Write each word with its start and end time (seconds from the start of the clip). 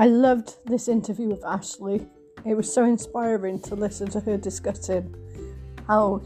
I 0.00 0.06
loved 0.06 0.54
this 0.64 0.88
interview 0.88 1.28
with 1.28 1.44
Ashley. 1.44 2.06
It 2.46 2.54
was 2.54 2.72
so 2.72 2.84
inspiring 2.84 3.60
to 3.60 3.74
listen 3.74 4.08
to 4.12 4.20
her 4.20 4.38
discussing 4.38 5.14
how 5.86 6.22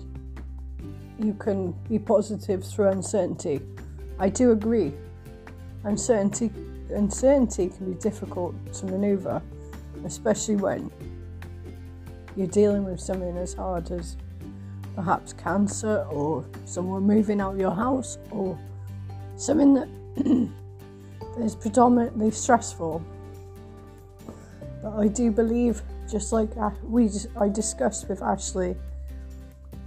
you 1.18 1.34
can 1.34 1.72
be 1.88 1.98
positive 1.98 2.64
through 2.64 2.90
uncertainty. 2.90 3.60
I 4.20 4.28
do 4.28 4.52
agree. 4.52 4.92
Uncertainty 5.82 6.52
uncertainty 6.90 7.68
can 7.68 7.92
be 7.92 7.98
difficult 7.98 8.54
to 8.74 8.86
maneuver, 8.86 9.42
especially 10.04 10.54
when 10.54 10.88
you're 12.36 12.46
dealing 12.46 12.84
with 12.84 13.00
something 13.00 13.36
as 13.38 13.54
hard 13.54 13.90
as 13.90 14.16
perhaps 14.94 15.32
cancer 15.32 16.06
or 16.12 16.44
someone 16.64 17.02
moving 17.02 17.40
out 17.40 17.54
of 17.54 17.60
your 17.60 17.74
house 17.74 18.18
or 18.30 18.56
something 19.36 19.74
that 19.74 20.48
is 21.40 21.56
predominantly 21.56 22.30
stressful. 22.30 23.04
I 24.96 25.08
do 25.08 25.30
believe, 25.30 25.82
just 26.10 26.32
like 26.32 26.56
uh, 26.56 26.70
we 26.82 27.10
I 27.40 27.48
discussed 27.48 28.08
with 28.08 28.22
Ashley, 28.22 28.76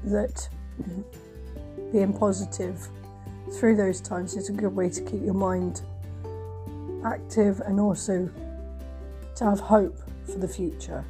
that 0.03 0.49
being 1.91 2.13
positive 2.13 2.87
through 3.53 3.77
those 3.77 4.01
times 4.01 4.35
is 4.35 4.49
a 4.49 4.51
good 4.51 4.75
way 4.75 4.89
to 4.89 5.01
keep 5.01 5.23
your 5.23 5.33
mind 5.33 5.81
active 7.05 7.61
and 7.61 7.79
also 7.79 8.29
to 9.35 9.43
have 9.43 9.59
hope 9.59 9.97
for 10.25 10.39
the 10.39 10.47
future. 10.47 11.05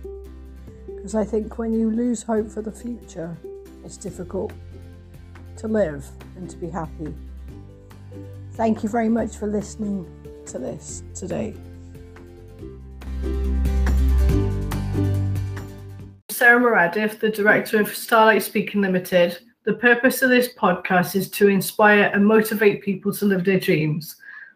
Because 0.86 1.16
I 1.16 1.24
think 1.24 1.58
when 1.58 1.74
you 1.74 1.90
lose 1.90 2.22
hope 2.22 2.50
for 2.50 2.62
the 2.62 2.72
future, 2.72 3.36
it's 3.84 3.98
difficult 3.98 4.52
to 5.58 5.68
live 5.68 6.06
and 6.36 6.50
to 6.50 6.58
be 6.58 6.70
happy. 6.70 7.14
Thank 8.54 8.84
you 8.84 8.90
very 8.90 9.10
much 9.10 9.38
for 9.38 9.48
listening 9.48 10.06
to 10.48 10.60
this 10.60 11.04
today. 11.16 11.56
Sarah 16.48 16.62
Meredith, 16.62 17.20
the 17.20 17.30
director 17.30 17.82
of 17.82 17.94
Starlight 17.94 18.42
Speaking 18.42 18.80
Limited. 18.80 19.38
The 19.66 19.74
purpose 19.74 20.22
of 20.22 20.30
this 20.30 20.54
podcast 20.54 21.14
is 21.14 21.30
to 21.32 21.50
inspire 21.50 22.10
and 22.14 22.26
motivate 22.26 22.82
people 22.82 23.14
to 23.16 23.26
live 23.26 23.44
their 23.44 23.60
dreams. 23.60 24.16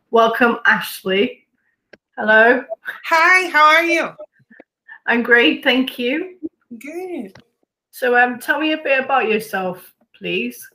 Welcome, 0.09 0.59
Ashley. 0.65 1.47
Hello. 2.17 2.63
Hi, 3.07 3.49
how 3.49 3.65
are 3.65 3.83
you? 3.83 4.09
I'm 5.05 5.21
great, 5.21 5.65
thank 5.65 5.99
you. 5.99 6.37
Good. 6.79 7.37
So, 7.89 8.17
um, 8.17 8.39
tell 8.39 8.61
me 8.61 8.71
a 8.71 8.77
bit 8.77 9.03
about 9.03 9.27
yourself, 9.27 9.93
please. 10.17 10.65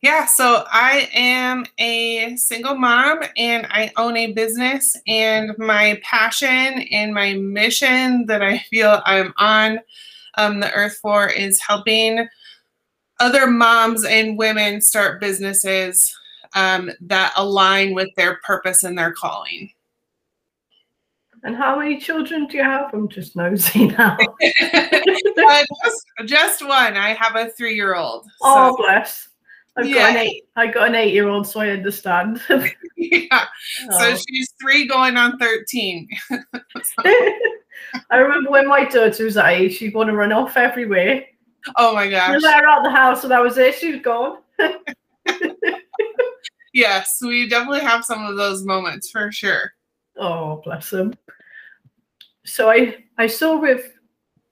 Yeah, 0.00 0.24
so 0.24 0.64
I 0.72 1.10
am 1.12 1.66
a 1.76 2.36
single 2.36 2.76
mom 2.76 3.20
and 3.36 3.66
I 3.68 3.92
own 3.98 4.16
a 4.16 4.32
business. 4.32 4.96
And 5.06 5.52
my 5.58 6.00
passion 6.02 6.86
and 6.90 7.12
my 7.12 7.34
mission 7.34 8.24
that 8.28 8.40
I 8.40 8.60
feel 8.70 9.02
I'm 9.04 9.34
on 9.36 9.78
um, 10.34 10.60
the 10.60 10.72
earth 10.72 10.98
for 11.00 11.28
is 11.28 11.60
helping 11.60 12.28
other 13.20 13.46
moms 13.46 14.04
and 14.04 14.36
women 14.36 14.80
start 14.80 15.20
businesses 15.20 16.14
um, 16.54 16.90
that 17.00 17.32
align 17.36 17.94
with 17.94 18.08
their 18.16 18.40
purpose 18.44 18.82
and 18.82 18.98
their 18.98 19.12
calling. 19.12 19.70
And 21.44 21.56
how 21.56 21.78
many 21.78 21.98
children 21.98 22.46
do 22.46 22.56
you 22.56 22.62
have? 22.62 22.94
I'm 22.94 23.08
just 23.08 23.34
nosy 23.34 23.88
now. 23.88 24.16
uh, 24.42 25.64
just, 25.84 26.06
just, 26.24 26.62
one. 26.62 26.96
I 26.96 27.14
have 27.18 27.34
a 27.34 27.50
three-year-old. 27.50 28.28
Oh, 28.42 28.76
bless. 28.76 29.28
I've 29.76 29.88
yeah. 29.88 29.94
got 29.94 30.10
an 30.10 30.16
eight. 30.18 30.44
I 30.56 30.66
got 30.66 30.88
an 30.88 30.94
eight-year-old, 30.94 31.46
so 31.46 31.60
I 31.60 31.70
understand. 31.70 32.40
yeah. 32.96 33.46
Oh. 33.90 33.98
So 33.98 34.22
she's 34.28 34.52
three, 34.60 34.86
going 34.86 35.16
on 35.16 35.38
thirteen. 35.38 36.08
I 38.10 38.16
remember 38.16 38.50
when 38.50 38.68
my 38.68 38.84
daughter 38.84 39.24
was 39.24 39.34
that 39.34 39.50
age, 39.50 39.76
she'd 39.76 39.94
want 39.94 40.08
to 40.08 40.16
run 40.16 40.32
off 40.32 40.56
everywhere. 40.56 41.24
Oh 41.76 41.94
my 41.94 42.08
gosh! 42.08 42.34
You 42.34 42.40
let 42.40 42.60
her 42.60 42.68
out 42.68 42.82
the 42.82 42.90
house, 42.90 43.22
and 43.22 43.30
that 43.30 43.42
was 43.42 43.56
it. 43.56 43.74
She 43.76 43.92
was 43.92 44.02
gone. 44.02 44.38
yes, 46.74 47.18
we 47.22 47.48
definitely 47.48 47.80
have 47.80 48.04
some 48.04 48.26
of 48.26 48.36
those 48.36 48.64
moments 48.64 49.10
for 49.10 49.32
sure. 49.32 49.72
Oh, 50.18 50.60
bless 50.64 50.90
them. 50.90 51.14
So 52.44 52.68
I 52.70 53.04
I 53.16 53.26
saw 53.26 53.58
with 53.58 53.92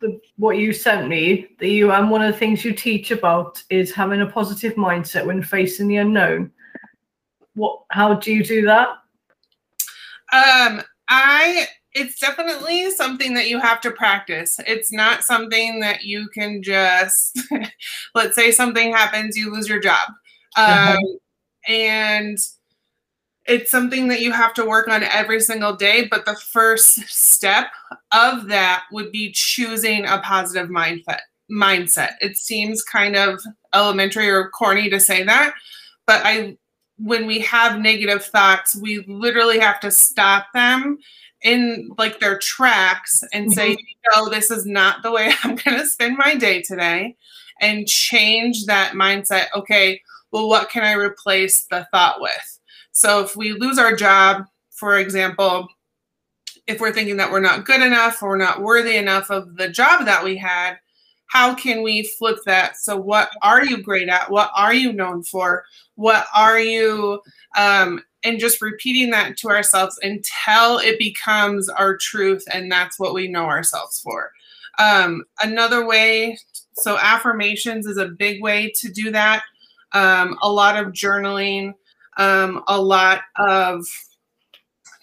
the 0.00 0.20
what 0.36 0.56
you 0.56 0.72
sent 0.72 1.08
me 1.08 1.48
that 1.58 1.68
you 1.68 1.92
and 1.92 2.04
um, 2.04 2.10
one 2.10 2.22
of 2.22 2.32
the 2.32 2.38
things 2.38 2.64
you 2.64 2.72
teach 2.72 3.10
about 3.10 3.62
is 3.70 3.92
having 3.92 4.22
a 4.22 4.26
positive 4.26 4.74
mindset 4.74 5.26
when 5.26 5.42
facing 5.42 5.88
the 5.88 5.96
unknown. 5.96 6.50
What 7.54 7.82
how 7.90 8.14
do 8.14 8.32
you 8.32 8.44
do 8.44 8.62
that? 8.66 8.88
Um 10.32 10.82
I 11.08 11.66
it's 11.92 12.20
definitely 12.20 12.90
something 12.92 13.34
that 13.34 13.48
you 13.48 13.58
have 13.58 13.80
to 13.80 13.90
practice. 13.90 14.58
It's 14.66 14.92
not 14.92 15.24
something 15.24 15.80
that 15.80 16.04
you 16.04 16.28
can 16.32 16.62
just 16.62 17.38
let's 18.14 18.36
say 18.36 18.52
something 18.52 18.92
happens, 18.92 19.36
you 19.36 19.52
lose 19.52 19.68
your 19.68 19.80
job. 19.80 20.08
Um, 20.56 20.98
and 21.66 22.38
it's 23.50 23.70
something 23.70 24.06
that 24.08 24.20
you 24.20 24.30
have 24.32 24.54
to 24.54 24.64
work 24.64 24.86
on 24.86 25.02
every 25.02 25.40
single 25.40 25.74
day. 25.74 26.06
But 26.08 26.24
the 26.24 26.36
first 26.36 26.94
step 27.08 27.66
of 28.12 28.46
that 28.46 28.84
would 28.92 29.10
be 29.10 29.32
choosing 29.32 30.06
a 30.06 30.18
positive 30.18 30.68
mindset. 30.68 31.20
Mindset. 31.50 32.12
It 32.20 32.36
seems 32.38 32.82
kind 32.84 33.16
of 33.16 33.40
elementary 33.74 34.30
or 34.30 34.50
corny 34.50 34.88
to 34.88 35.00
say 35.00 35.24
that, 35.24 35.54
but 36.06 36.22
I, 36.24 36.56
when 36.96 37.26
we 37.26 37.40
have 37.40 37.80
negative 37.80 38.24
thoughts, 38.24 38.76
we 38.76 39.04
literally 39.08 39.58
have 39.58 39.80
to 39.80 39.90
stop 39.90 40.46
them 40.54 40.98
in 41.42 41.90
like 41.98 42.20
their 42.20 42.38
tracks 42.38 43.22
and 43.32 43.46
mm-hmm. 43.46 43.52
say, 43.52 43.76
no, 44.12 44.28
this 44.28 44.50
is 44.50 44.66
not 44.66 45.02
the 45.02 45.10
way 45.10 45.32
I'm 45.42 45.56
going 45.56 45.78
to 45.78 45.86
spend 45.86 46.16
my 46.16 46.36
day 46.36 46.62
today, 46.62 47.16
and 47.60 47.86
change 47.86 48.66
that 48.66 48.92
mindset. 48.92 49.46
Okay, 49.56 50.00
well, 50.30 50.48
what 50.48 50.70
can 50.70 50.84
I 50.84 50.92
replace 50.92 51.66
the 51.70 51.88
thought 51.92 52.20
with? 52.20 52.59
So 52.92 53.20
if 53.20 53.36
we 53.36 53.52
lose 53.52 53.78
our 53.78 53.94
job, 53.94 54.44
for 54.70 54.98
example, 54.98 55.68
if 56.66 56.80
we're 56.80 56.92
thinking 56.92 57.16
that 57.16 57.30
we're 57.30 57.40
not 57.40 57.64
good 57.64 57.82
enough 57.82 58.22
or 58.22 58.36
not 58.36 58.62
worthy 58.62 58.96
enough 58.96 59.30
of 59.30 59.56
the 59.56 59.68
job 59.68 60.04
that 60.06 60.24
we 60.24 60.36
had, 60.36 60.76
how 61.30 61.54
can 61.54 61.82
we 61.82 62.02
flip 62.18 62.38
that? 62.46 62.76
So, 62.76 62.96
what 62.96 63.30
are 63.42 63.64
you 63.64 63.82
great 63.82 64.08
at? 64.08 64.30
What 64.30 64.50
are 64.54 64.74
you 64.74 64.92
known 64.92 65.22
for? 65.22 65.64
What 65.94 66.26
are 66.34 66.58
you, 66.58 67.20
um, 67.56 68.02
and 68.24 68.40
just 68.40 68.60
repeating 68.60 69.10
that 69.10 69.36
to 69.38 69.48
ourselves 69.48 69.98
until 70.02 70.78
it 70.78 70.98
becomes 70.98 71.68
our 71.68 71.96
truth, 71.96 72.44
and 72.52 72.70
that's 72.70 72.98
what 72.98 73.14
we 73.14 73.28
know 73.28 73.44
ourselves 73.44 74.00
for. 74.00 74.32
Um, 74.80 75.24
another 75.40 75.86
way, 75.86 76.36
so 76.74 76.98
affirmations 76.98 77.86
is 77.86 77.96
a 77.96 78.08
big 78.08 78.42
way 78.42 78.72
to 78.76 78.90
do 78.90 79.12
that. 79.12 79.44
Um, 79.92 80.36
a 80.42 80.50
lot 80.50 80.76
of 80.76 80.92
journaling, 80.92 81.74
um, 82.20 82.62
a 82.68 82.80
lot 82.80 83.22
of 83.36 83.84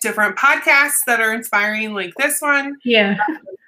different 0.01 0.37
podcasts 0.37 0.99
that 1.07 1.19
are 1.19 1.33
inspiring, 1.33 1.93
like 1.93 2.13
this 2.15 2.39
one. 2.41 2.77
Yeah. 2.85 3.17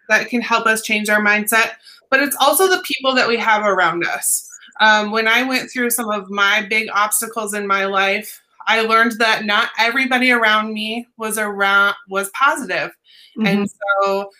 That 0.07 0.29
can 0.29 0.41
help 0.41 0.65
us 0.65 0.81
change 0.81 1.09
our 1.09 1.21
mindset. 1.21 1.73
But 2.09 2.21
it's 2.21 2.35
also 2.39 2.67
the 2.67 2.83
people 2.83 3.13
that 3.15 3.27
we 3.27 3.37
have 3.37 3.63
around 3.63 4.05
us. 4.05 4.47
Um, 4.81 5.11
when 5.11 5.27
I 5.27 5.43
went 5.43 5.69
through 5.69 5.89
some 5.89 6.09
of 6.09 6.29
my 6.29 6.65
big 6.69 6.89
obstacles 6.93 7.53
in 7.53 7.67
my 7.67 7.85
life, 7.85 8.41
I 8.65 8.81
learned 8.81 9.13
that 9.19 9.45
not 9.45 9.69
everybody 9.77 10.31
around 10.31 10.73
me 10.73 11.07
was 11.17 11.37
around 11.37 11.95
was 12.07 12.29
positive. 12.31 12.91
Mm-hmm. 13.37 13.45
and 13.45 13.69
so 13.69 14.31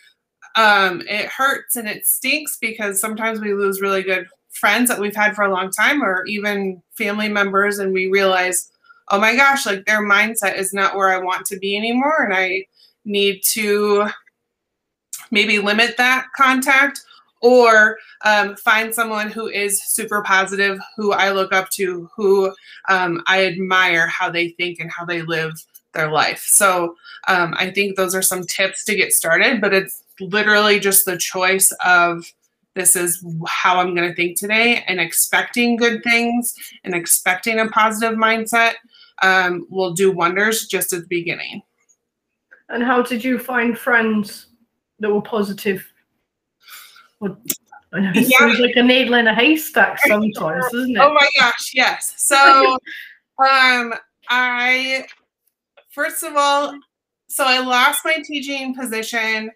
um, 0.56 1.02
it 1.02 1.26
hurts 1.26 1.76
and 1.76 1.88
it 1.88 2.06
stinks 2.06 2.58
because 2.60 3.00
sometimes 3.00 3.40
we 3.40 3.54
lose 3.54 3.80
really 3.80 4.02
good 4.02 4.26
friends 4.50 4.88
that 4.88 4.98
we've 4.98 5.14
had 5.14 5.34
for 5.34 5.44
a 5.44 5.52
long 5.52 5.70
time, 5.70 6.02
or 6.02 6.24
even 6.26 6.82
family 6.96 7.28
members, 7.28 7.78
and 7.78 7.92
we 7.92 8.08
realize, 8.08 8.70
oh 9.10 9.20
my 9.20 9.34
gosh, 9.34 9.66
like 9.66 9.84
their 9.86 10.02
mindset 10.02 10.56
is 10.56 10.72
not 10.72 10.96
where 10.96 11.08
I 11.08 11.18
want 11.18 11.46
to 11.46 11.58
be 11.58 11.76
anymore. 11.76 12.24
And 12.24 12.34
I 12.34 12.64
need 13.04 13.42
to 13.52 14.08
maybe 15.30 15.58
limit 15.58 15.96
that 15.96 16.26
contact 16.36 17.00
or 17.42 17.98
um, 18.24 18.54
find 18.56 18.94
someone 18.94 19.30
who 19.30 19.48
is 19.48 19.82
super 19.82 20.22
positive, 20.22 20.78
who 20.96 21.12
I 21.12 21.30
look 21.30 21.52
up 21.52 21.70
to, 21.70 22.08
who 22.14 22.54
um, 22.88 23.22
I 23.26 23.46
admire 23.46 24.06
how 24.06 24.30
they 24.30 24.50
think 24.50 24.78
and 24.78 24.90
how 24.90 25.04
they 25.04 25.22
live 25.22 25.54
their 25.94 26.10
life. 26.10 26.44
So 26.46 26.94
um, 27.28 27.54
I 27.56 27.70
think 27.70 27.96
those 27.96 28.14
are 28.14 28.22
some 28.22 28.44
tips 28.44 28.84
to 28.84 28.94
get 28.94 29.12
started, 29.12 29.60
but 29.60 29.72
it's 29.72 30.04
literally 30.20 30.78
just 30.78 31.04
the 31.06 31.16
choice 31.16 31.72
of 31.84 32.24
this 32.80 32.96
is 32.96 33.24
how 33.46 33.78
I'm 33.78 33.94
going 33.94 34.08
to 34.08 34.14
think 34.14 34.38
today 34.38 34.82
and 34.88 34.98
expecting 34.98 35.76
good 35.76 36.02
things 36.02 36.54
and 36.82 36.94
expecting 36.94 37.58
a 37.58 37.68
positive 37.68 38.18
mindset 38.18 38.74
um, 39.22 39.66
will 39.68 39.92
do 39.92 40.10
wonders 40.10 40.66
just 40.66 40.92
at 40.94 41.02
the 41.02 41.06
beginning. 41.06 41.62
And 42.70 42.82
how 42.82 43.02
did 43.02 43.22
you 43.22 43.38
find 43.38 43.78
friends 43.78 44.46
that 45.00 45.12
were 45.12 45.20
positive? 45.20 45.84
Well, 47.20 47.36
it 47.92 48.28
yeah. 48.28 48.46
like 48.46 48.76
a 48.76 48.82
needle 48.82 49.14
in 49.14 49.26
a 49.26 49.34
haystack 49.34 49.98
sometimes, 50.06 50.64
isn't 50.72 50.96
it? 50.96 51.00
Oh 51.00 51.12
my 51.12 51.28
gosh, 51.38 51.72
yes. 51.74 52.14
So, 52.16 52.78
um, 53.38 53.92
I 54.28 55.06
first 55.90 56.22
of 56.22 56.34
all, 56.36 56.78
so 57.28 57.44
I 57.44 57.58
lost 57.58 58.04
my 58.04 58.22
teaching 58.24 58.74
position, 58.74 59.50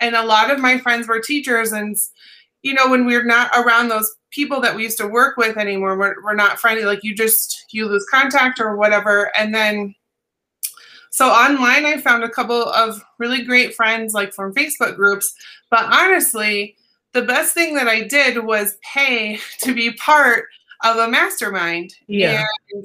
and 0.00 0.16
a 0.16 0.24
lot 0.24 0.50
of 0.50 0.58
my 0.58 0.78
friends 0.78 1.06
were 1.06 1.20
teachers. 1.20 1.72
And, 1.72 1.96
you 2.66 2.74
know, 2.74 2.90
when 2.90 3.06
we're 3.06 3.24
not 3.24 3.48
around 3.54 3.88
those 3.88 4.12
people 4.32 4.60
that 4.60 4.74
we 4.74 4.82
used 4.82 4.98
to 4.98 5.06
work 5.06 5.36
with 5.36 5.56
anymore, 5.56 5.96
we're, 5.96 6.20
we're 6.24 6.34
not 6.34 6.58
friendly. 6.58 6.84
Like 6.84 7.04
you 7.04 7.14
just, 7.14 7.64
you 7.70 7.86
lose 7.86 8.04
contact 8.10 8.58
or 8.58 8.74
whatever. 8.74 9.30
And 9.38 9.54
then, 9.54 9.94
so 11.12 11.28
online, 11.28 11.86
I 11.86 11.98
found 11.98 12.24
a 12.24 12.28
couple 12.28 12.60
of 12.60 13.00
really 13.18 13.44
great 13.44 13.76
friends, 13.76 14.14
like 14.14 14.34
from 14.34 14.52
Facebook 14.52 14.96
groups. 14.96 15.32
But 15.70 15.84
honestly, 15.84 16.74
the 17.12 17.22
best 17.22 17.54
thing 17.54 17.76
that 17.76 17.86
I 17.86 18.02
did 18.02 18.44
was 18.44 18.78
pay 18.82 19.38
to 19.60 19.72
be 19.72 19.92
part 19.92 20.46
of 20.82 20.96
a 20.96 21.08
mastermind. 21.08 21.94
Yeah. 22.08 22.44
And 22.72 22.84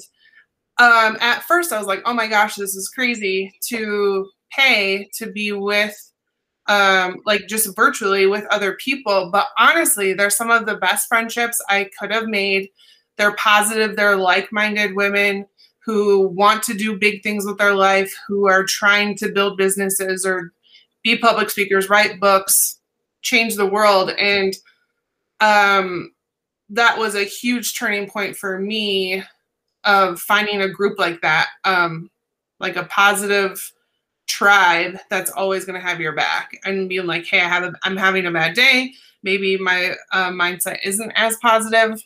um, 0.78 1.18
at 1.22 1.42
first, 1.46 1.74
I 1.74 1.80
was 1.80 1.88
like, 1.88 2.04
oh 2.06 2.14
my 2.14 2.28
gosh, 2.28 2.54
this 2.54 2.76
is 2.76 2.88
crazy 2.88 3.52
to 3.70 4.30
pay 4.52 5.10
to 5.16 5.32
be 5.32 5.54
with, 5.54 6.11
um, 6.72 7.22
like 7.26 7.48
just 7.48 7.76
virtually 7.76 8.28
with 8.28 8.46
other 8.46 8.76
people. 8.76 9.30
But 9.30 9.48
honestly, 9.60 10.14
they're 10.14 10.30
some 10.30 10.50
of 10.50 10.66
the 10.66 10.78
best 10.78 11.10
friendships 11.10 11.62
I 11.68 11.90
could 12.00 12.12
have 12.12 12.28
made. 12.28 12.70
They're 13.18 13.36
positive, 13.36 13.98
they're 13.98 14.16
like 14.16 14.54
minded 14.54 14.96
women 14.96 15.46
who 15.84 16.30
want 16.30 16.64
to 16.64 16.74
do 16.74 16.98
big 16.98 17.24
things 17.24 17.46
with 17.46 17.58
their 17.58 17.76
life, 17.76 18.14
who 18.26 18.48
are 18.48 18.64
trying 18.64 19.18
to 19.18 19.34
build 19.34 19.58
businesses 19.58 20.26
or 20.26 20.54
be 21.04 21.18
public 21.18 21.50
speakers, 21.50 21.90
write 21.90 22.22
books, 22.22 22.80
change 23.22 23.56
the 23.56 23.66
world. 23.66 24.12
And 24.12 24.56
um, 25.42 26.14
that 26.70 26.98
was 26.98 27.16
a 27.16 27.26
huge 27.26 27.78
turning 27.78 28.08
point 28.08 28.38
for 28.38 28.60
me 28.60 29.24
of 29.84 30.22
finding 30.22 30.62
a 30.62 30.70
group 30.70 30.98
like 30.98 31.20
that, 31.22 31.50
um, 31.66 32.10
like 32.62 32.78
a 32.78 32.86
positive 32.86 33.74
tribe 34.32 34.98
that's 35.10 35.30
always 35.32 35.66
going 35.66 35.80
to 35.80 35.86
have 35.86 36.00
your 36.00 36.14
back 36.14 36.52
and 36.64 36.88
being 36.88 37.06
like, 37.06 37.26
hey, 37.26 37.42
I 37.42 37.48
have 37.50 37.64
a, 37.64 37.74
I'm 37.84 37.98
having 37.98 38.26
a 38.26 38.32
bad 38.32 38.56
day. 38.56 38.94
Maybe 39.24 39.58
my 39.58 39.96
uh, 40.14 40.30
mindset 40.32 40.80
isn't 40.84 41.12
as 41.12 41.36
positive. 41.38 42.02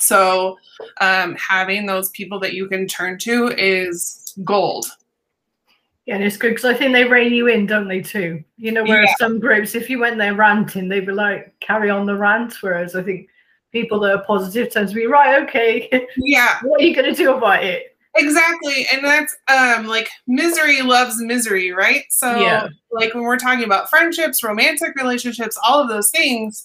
So 0.00 0.58
um, 1.00 1.36
having 1.36 1.86
those 1.86 2.10
people 2.10 2.40
that 2.40 2.54
you 2.54 2.66
can 2.66 2.86
turn 2.86 3.18
to 3.20 3.48
is 3.58 4.34
gold. 4.42 4.86
Yeah, 6.06 6.16
and 6.16 6.24
it's 6.24 6.36
good 6.36 6.50
because 6.50 6.64
I 6.64 6.74
think 6.74 6.92
they 6.92 7.04
rein 7.04 7.32
you 7.32 7.46
in, 7.46 7.66
don't 7.66 7.88
they, 7.88 8.02
too? 8.02 8.42
You 8.58 8.72
know, 8.72 8.82
whereas 8.82 9.08
Yeah. 9.10 9.26
some 9.26 9.40
groups, 9.40 9.74
if 9.74 9.88
you 9.88 9.98
went 10.00 10.18
there 10.18 10.34
ranting, 10.34 10.88
they'd 10.88 11.06
be 11.06 11.12
like, 11.12 11.54
carry 11.60 11.88
on 11.88 12.04
the 12.04 12.16
rant. 12.16 12.62
Whereas 12.62 12.94
I 12.94 13.02
think 13.02 13.28
people 13.72 14.00
that 14.00 14.12
are 14.14 14.24
positive 14.24 14.70
tend 14.70 14.88
to 14.88 14.94
be, 14.94 15.06
right, 15.06 15.42
okay, 15.44 15.88
Yeah, 16.16 16.58
what 16.62 16.80
are 16.80 16.84
you 16.84 16.94
going 16.94 17.14
to 17.14 17.14
do 17.14 17.34
about 17.34 17.64
it? 17.64 17.93
Exactly. 18.16 18.86
And 18.92 19.04
that's 19.04 19.36
um, 19.48 19.86
like 19.86 20.08
misery 20.26 20.82
loves 20.82 21.20
misery, 21.20 21.72
right? 21.72 22.04
So, 22.10 22.40
Yeah. 22.40 22.68
like 22.90 23.14
when 23.14 23.24
we're 23.24 23.38
talking 23.38 23.64
about 23.64 23.90
friendships, 23.90 24.42
romantic 24.42 24.94
relationships, 24.96 25.58
all 25.66 25.80
of 25.80 25.88
those 25.88 26.10
things, 26.10 26.64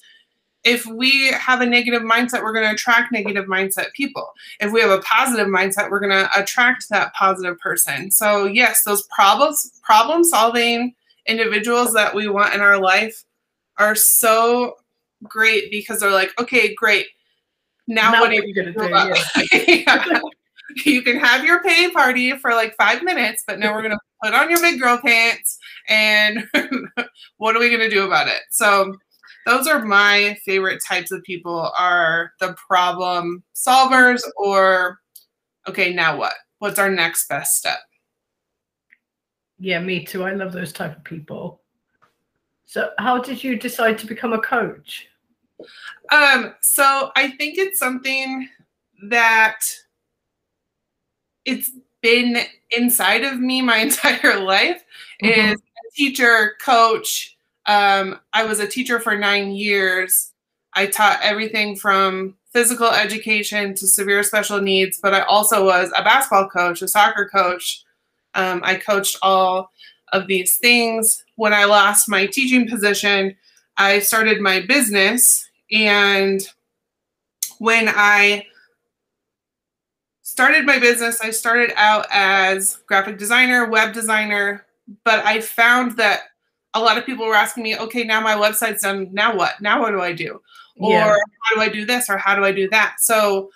if 0.63 0.86
we 0.86 1.31
have 1.31 1.62
a 1.62 1.66
negative 1.66 2.01
mindset, 2.01 2.44
we're 2.44 2.54
going 2.54 2.66
to 2.66 2.74
attract 2.74 3.12
negative 3.13 3.46
mindset 3.46 3.94
people. 3.94 4.30
If 4.60 4.74
we 4.74 4.81
have 4.81 4.90
a 4.92 5.00
positive 5.00 5.48
mindset, 5.48 5.90
we're 5.90 6.01
going 6.01 6.12
to 6.12 6.30
attract 6.38 6.90
that 6.90 7.13
positive 7.13 7.57
person. 7.60 8.12
So, 8.12 8.46
yes, 8.46 8.84
those 8.84 9.04
problems, 9.04 9.80
problem 9.84 10.24
solving 10.24 10.94
individuals 11.28 11.94
that 11.94 12.13
we 12.13 12.28
want 12.28 12.54
in 12.54 12.62
our 12.62 12.78
life 12.80 13.24
are 13.78 13.96
so 13.96 14.75
great 15.24 15.72
because 15.72 16.01
they're 16.01 16.12
like, 16.12 16.31
okay, 16.40 16.75
great. 16.75 17.07
Now, 17.88 18.12
what 18.12 18.22
what 18.22 18.31
are 18.31 18.34
you 18.46 18.54
going 18.54 18.68
to 18.68 18.74
do? 18.74 18.86
about 18.86 19.18
Yeah. 19.51 19.60
Yeah. 19.68 20.19
you 20.86 21.01
can 21.01 21.18
have 21.18 21.44
your 21.44 21.62
pay 21.63 21.89
party 21.89 22.38
for 22.38 22.51
like 22.51 22.75
five 22.75 23.04
minutes, 23.04 23.44
but 23.48 23.60
now 23.60 23.74
we're 23.74 23.81
gonna 23.81 24.00
put 24.24 24.33
on 24.33 24.50
your 24.50 24.60
big 24.60 24.80
girl 24.80 24.98
pants 24.98 25.57
and 25.88 26.48
what 27.38 27.56
are 27.56 27.60
we 27.60 27.69
gonna 27.69 27.89
do 27.89 28.06
about 28.06 28.27
it? 28.27 28.42
So 28.51 28.95
those 29.45 29.68
are 29.68 29.83
my 29.83 30.38
favorite 30.45 30.81
types 30.88 31.12
of 31.12 31.24
people 31.24 31.71
are 31.77 32.31
the 32.39 32.56
problem 32.68 33.44
solvers 33.56 34.21
or 34.38 35.00
okay, 35.68 35.94
now 35.94 36.18
what? 36.18 36.33
What's 36.60 36.80
our 36.80 36.89
next 36.89 37.27
best 37.30 37.57
step? 37.57 37.80
Yeah, 39.60 39.80
me 39.80 40.06
too. 40.06 40.24
I 40.24 40.33
love 40.33 40.54
those 40.54 40.72
type 40.72 40.95
of 40.95 41.04
people. 41.04 41.62
So, 42.65 42.92
how 42.98 43.19
did 43.19 43.44
you 43.44 43.57
decide 43.57 43.98
to 44.00 44.07
become 44.07 44.33
a 44.33 44.39
coach? 44.39 45.07
Um, 46.12 46.54
so 46.62 47.12
I 47.15 47.31
think 47.31 47.57
it's 47.57 47.80
something 47.80 48.48
that 49.10 49.60
it's 51.50 51.72
been 52.01 52.38
inside 52.72 53.24
of 53.24 53.40
me 53.40 53.62
my 53.62 53.78
entire 53.88 54.40
life 54.40 54.84
Mhm. 55.24 55.54
is 55.54 55.60
a 55.60 55.96
teacher, 55.96 56.56
coach. 56.62 57.36
Um, 57.66 58.19
I 58.34 58.46
was 58.46 58.60
a 58.60 58.68
teacher 58.68 59.00
for 59.00 59.18
nine 59.18 59.51
years. 59.51 60.31
I 60.74 60.86
taught 60.86 61.19
everything 61.22 61.75
from 61.75 62.36
physical 62.54 62.88
education 62.88 63.74
to 63.75 63.86
severe 63.88 64.24
special 64.24 64.62
needs, 64.62 65.00
but 65.01 65.13
I 65.13 65.22
also 65.22 65.66
was 65.66 65.92
a 65.96 66.04
basketball 66.04 66.50
coach, 66.50 66.81
a 66.81 66.88
soccer 66.88 67.28
coach. 67.28 67.84
Um, 68.34 68.62
I 68.63 68.75
coached 68.75 69.18
all 69.22 69.72
of 70.13 70.28
these 70.28 70.57
things. 70.57 71.24
When 71.36 71.54
I 71.54 71.66
lost 71.66 72.07
my 72.10 72.25
teaching 72.28 72.68
position, 72.68 73.36
I 73.78 74.00
started 74.00 74.40
my 74.42 74.62
business. 74.62 75.48
And 75.72 76.42
when 77.60 77.88
I 77.90 78.46
started 80.39 80.65
my 80.65 80.80
business, 80.80 81.19
I 81.19 81.31
started 81.31 81.74
out 81.75 82.06
as 82.09 82.77
graphic 82.88 83.18
designer, 83.18 83.69
web 83.69 83.94
designer, 83.94 84.65
but 85.03 85.25
I 85.25 85.41
found 85.41 85.97
that 85.97 86.21
a 86.75 86.80
lot 86.80 86.97
of 86.97 87.06
people 87.06 87.25
were 87.25 87.36
asking 87.36 87.63
me, 87.63 87.77
okay, 87.77 88.06
now 88.06 88.21
my 88.21 88.36
website's 88.36 88.83
done. 88.83 89.09
Now 89.12 89.36
what? 89.36 89.59
Now 89.59 89.81
what 89.81 89.91
do 89.91 90.00
I 90.00 90.13
do? 90.13 90.41
Or 90.80 90.91
Yeah. 90.91 91.15
how 91.44 91.56
do 91.56 91.62
I 91.62 91.68
do 91.68 91.86
this? 91.86 92.09
Or 92.09 92.18
how 92.18 92.38
do 92.38 92.45
I 92.45 92.53
do 92.53 92.69
that? 92.69 93.01
So, 93.01 93.50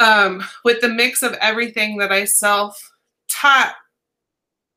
um, 0.00 0.42
with 0.64 0.80
the 0.80 0.88
mix 0.88 1.22
of 1.22 1.34
everything 1.34 1.98
that 1.98 2.10
I 2.10 2.24
self 2.24 2.80
taught 3.28 3.74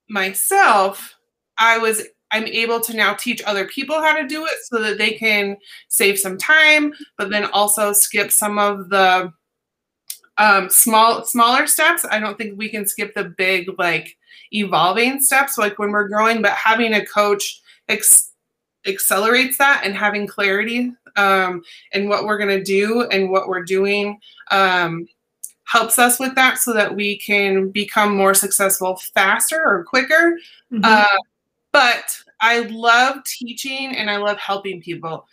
myself, 0.10 1.16
I 1.58 1.78
was 1.78 2.04
I'm 2.32 2.44
able 2.46 2.82
to 2.82 2.94
now 2.94 3.14
teach 3.14 3.42
other 3.46 3.68
people 3.68 4.02
how 4.02 4.18
to 4.18 4.28
do 4.28 4.44
it 4.44 4.58
so 4.66 4.82
that 4.82 4.98
they 4.98 5.12
can 5.12 5.56
save 5.88 6.20
some 6.20 6.38
time, 6.38 6.94
but 7.18 7.30
then 7.30 7.46
also 7.46 7.94
skip 7.94 8.34
some 8.34 8.60
of 8.60 8.90
the 8.90 9.32
um, 10.38 10.70
small 10.70 11.24
smaller 11.26 11.68
steps. 11.68 12.06
I 12.10 12.20
don't 12.20 12.38
think 12.38 12.58
we 12.58 12.70
can 12.70 12.88
skip 12.88 13.14
the 13.16 13.24
big 13.26 13.70
like 13.78 14.18
evolving 14.52 15.22
steps 15.22 15.58
like 15.58 15.80
when 15.80 15.92
we're 15.92 16.08
growing, 16.08 16.42
but 16.42 16.52
having 16.52 16.94
a 16.94 17.06
coach 17.06 17.62
ex- 17.90 18.32
accelerates 18.86 19.58
that 19.58 19.82
and 19.84 19.96
having 19.96 20.28
clarity 20.28 20.92
um, 21.16 21.64
in 21.94 22.10
what 22.10 22.26
we're 22.26 22.38
going 22.38 22.58
to 22.58 22.64
do 22.64 23.04
and 23.12 23.30
what 23.32 23.48
we're 23.48 23.64
doing 23.64 24.20
um, 24.52 25.08
helps 25.64 25.98
us 25.98 26.20
with 26.20 26.36
that 26.36 26.58
so 26.58 26.74
that 26.74 26.94
we 26.96 27.18
can 27.18 27.70
become 27.70 28.16
more 28.16 28.34
successful 28.34 28.98
faster 29.14 29.62
or 29.66 29.84
quicker 29.84 30.38
Mhm. 30.72 30.82
uh, 30.84 31.18
but 31.72 32.18
I 32.42 32.60
love 32.70 33.24
teaching 33.26 33.96
and 33.96 34.10
I 34.10 34.18
love 34.18 34.38
helping 34.38 34.82
people. 34.82 35.26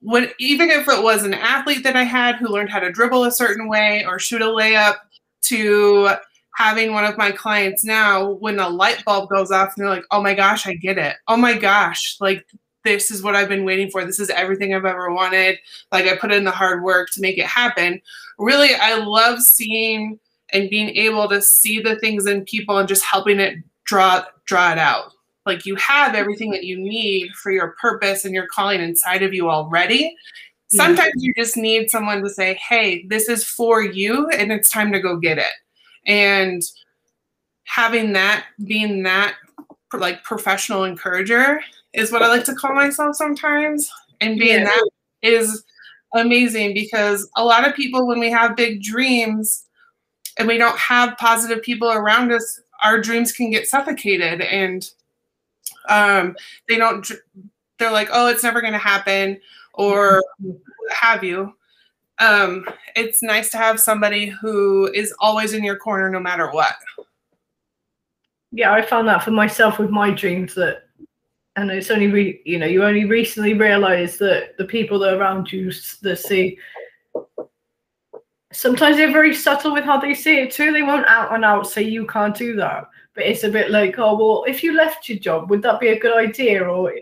When 0.00 0.30
even 0.38 0.70
if 0.70 0.88
it 0.88 1.02
was 1.02 1.24
an 1.24 1.34
athlete 1.34 1.82
that 1.84 1.96
I 1.96 2.04
had 2.04 2.36
who 2.36 2.48
learned 2.48 2.70
how 2.70 2.80
to 2.80 2.92
dribble 2.92 3.24
a 3.24 3.30
certain 3.32 3.68
way 3.68 4.04
or 4.06 4.18
shoot 4.18 4.42
a 4.42 4.46
layup, 4.46 4.96
to 5.42 6.10
having 6.56 6.92
one 6.92 7.04
of 7.04 7.18
my 7.18 7.30
clients 7.30 7.84
now, 7.84 8.30
when 8.30 8.56
the 8.56 8.68
light 8.68 9.04
bulb 9.04 9.28
goes 9.30 9.50
off, 9.50 9.74
and 9.76 9.84
they're 9.84 9.90
like, 9.94 10.04
"Oh 10.10 10.22
my 10.22 10.34
gosh, 10.34 10.66
I 10.66 10.74
get 10.74 10.98
it! 10.98 11.16
Oh 11.28 11.36
my 11.36 11.54
gosh, 11.54 12.16
like." 12.20 12.46
This 12.84 13.10
is 13.10 13.20
what 13.20 13.34
I've 13.34 13.48
been 13.48 13.64
waiting 13.64 13.90
for. 13.90 14.04
This 14.04 14.20
is 14.20 14.30
everything 14.30 14.72
I've 14.72 14.84
ever 14.84 15.12
wanted. 15.12 15.58
Like 15.90 16.06
I 16.06 16.16
put 16.16 16.30
in 16.32 16.44
the 16.44 16.52
hard 16.52 16.84
work 16.84 17.10
to 17.14 17.20
make 17.20 17.36
it 17.36 17.44
happen. 17.44 18.00
Really, 18.38 18.76
I 18.76 18.94
love 18.94 19.42
seeing 19.42 20.20
and 20.52 20.70
being 20.70 20.90
able 20.90 21.28
to 21.28 21.42
see 21.42 21.80
the 21.80 21.98
things 21.98 22.26
in 22.26 22.44
people 22.44 22.78
and 22.78 22.86
just 22.86 23.02
helping 23.02 23.40
it 23.40 23.56
draw 23.84 24.24
draw 24.44 24.70
it 24.70 24.78
out 24.78 25.15
like 25.46 25.64
you 25.64 25.76
have 25.76 26.08
mm-hmm. 26.08 26.16
everything 26.16 26.50
that 26.50 26.64
you 26.64 26.78
need 26.78 27.30
for 27.32 27.50
your 27.52 27.74
purpose 27.80 28.24
and 28.24 28.34
your 28.34 28.46
calling 28.48 28.80
inside 28.80 29.22
of 29.22 29.32
you 29.32 29.48
already. 29.48 30.14
Sometimes 30.68 31.12
you 31.16 31.32
just 31.34 31.56
need 31.56 31.90
someone 31.90 32.22
to 32.22 32.28
say 32.28 32.54
hey 32.68 33.06
this 33.06 33.28
is 33.28 33.44
for 33.44 33.82
you 33.82 34.28
and 34.30 34.50
it's 34.52 34.68
time 34.68 34.92
to 34.92 35.00
go 35.00 35.16
get 35.16 35.38
it. 35.38 35.52
And 36.06 36.62
having 37.64 38.12
that 38.12 38.46
being 38.64 39.04
that 39.04 39.34
like 39.92 40.22
professional 40.24 40.84
encourager 40.84 41.60
is 41.92 42.12
what 42.12 42.22
i 42.22 42.28
like 42.28 42.44
to 42.44 42.54
call 42.54 42.74
myself 42.74 43.16
sometimes. 43.16 43.90
And 44.20 44.38
being 44.38 44.60
Yeah. 44.60 44.64
that 44.64 44.88
is 45.22 45.64
amazing 46.14 46.74
because 46.74 47.28
a 47.36 47.44
lot 47.44 47.66
of 47.66 47.74
people 47.74 48.06
when 48.06 48.18
we 48.18 48.30
have 48.30 48.56
big 48.56 48.82
dreams 48.82 49.64
and 50.38 50.48
we 50.48 50.58
don't 50.58 50.78
have 50.78 51.16
positive 51.18 51.62
people 51.62 51.90
around 51.90 52.32
us 52.32 52.60
our 52.84 53.00
dreams 53.00 53.32
can 53.32 53.50
get 53.50 53.66
suffocated 53.66 54.40
and 54.40 54.90
um, 55.88 56.36
they 56.68 56.76
don't 56.76 57.10
they're 57.78 57.90
like 57.90 58.08
oh 58.12 58.28
it's 58.28 58.42
never 58.42 58.60
going 58.60 58.72
to 58.72 58.78
happen 58.78 59.40
or 59.74 60.22
have 60.90 61.22
you 61.22 61.52
um, 62.18 62.64
it's 62.94 63.22
nice 63.22 63.50
to 63.50 63.58
have 63.58 63.78
somebody 63.78 64.26
who 64.26 64.90
is 64.94 65.14
always 65.20 65.52
in 65.52 65.62
your 65.62 65.76
corner 65.76 66.08
no 66.08 66.20
matter 66.20 66.50
what 66.50 66.74
yeah, 68.56 68.72
I 68.72 68.80
found 68.80 69.06
that 69.08 69.22
for 69.22 69.32
myself 69.32 69.78
with 69.78 69.90
my 69.90 70.10
dreams 70.10 70.54
that, 70.54 70.84
and 71.56 71.70
it's 71.70 71.90
only 71.90 72.06
re, 72.06 72.40
you 72.44 72.58
know, 72.58 72.66
you 72.66 72.84
only 72.84 73.04
recently 73.04 73.52
realize 73.52 74.16
that 74.16 74.56
the 74.56 74.64
people 74.64 74.98
that 75.00 75.14
are 75.14 75.18
around 75.18 75.52
you 75.52 75.70
that 76.02 76.18
see. 76.18 76.58
Sometimes 78.52 78.96
they're 78.96 79.12
very 79.12 79.34
subtle 79.34 79.74
with 79.74 79.84
how 79.84 80.00
they 80.00 80.14
see 80.14 80.38
it 80.38 80.50
too. 80.50 80.72
They 80.72 80.82
won't 80.82 81.06
out 81.06 81.34
and 81.34 81.44
out 81.44 81.68
say 81.68 81.82
you 81.82 82.06
can't 82.06 82.34
do 82.34 82.56
that, 82.56 82.88
but 83.16 83.24
it's 83.24 83.42
a 83.44 83.50
bit 83.50 83.70
like, 83.70 83.98
oh 83.98 84.16
well, 84.16 84.44
if 84.46 84.62
you 84.62 84.74
left 84.76 85.08
your 85.08 85.18
job, 85.18 85.50
would 85.50 85.62
that 85.62 85.80
be 85.80 85.88
a 85.88 85.98
good 85.98 86.16
idea? 86.16 86.62
Or, 86.62 86.92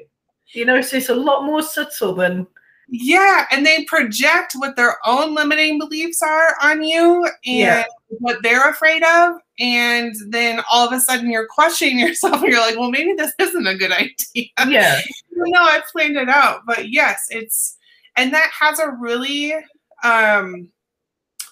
you 0.54 0.64
know, 0.64 0.80
so 0.80 0.96
it's 0.96 1.08
a 1.10 1.14
lot 1.14 1.44
more 1.44 1.60
subtle 1.62 2.14
than 2.14 2.46
yeah, 2.88 3.46
and 3.50 3.64
they 3.64 3.84
project 3.84 4.52
what 4.56 4.76
their 4.76 4.96
own 5.06 5.34
limiting 5.34 5.78
beliefs 5.78 6.20
are 6.22 6.54
on 6.62 6.82
you 6.82 7.24
and 7.24 7.32
Yeah. 7.44 7.84
what 8.08 8.42
they're 8.42 8.68
afraid 8.68 9.02
of. 9.02 9.36
And 9.58 10.14
then 10.28 10.60
all 10.70 10.86
of 10.86 10.92
a 10.92 11.00
sudden 11.00 11.30
you're 11.30 11.48
questioning 11.48 11.98
yourself 12.06 12.42
and 12.42 12.52
you're 12.52 12.60
like, 12.60 12.78
well, 12.78 12.90
maybe 12.90 13.14
this 13.14 13.32
isn't 13.38 13.66
a 13.66 13.74
good 13.74 13.90
idea. 13.92 14.48
yeah, 14.68 15.00
though 15.34 15.52
I 15.54 15.80
planned 15.92 16.16
it 16.16 16.28
out. 16.28 16.60
But 16.66 16.90
yes, 16.90 17.24
it's 17.30 17.76
and 18.16 18.32
that 18.34 18.50
has 18.58 18.78
a 18.78 18.90
really 18.90 19.54
um 20.04 20.68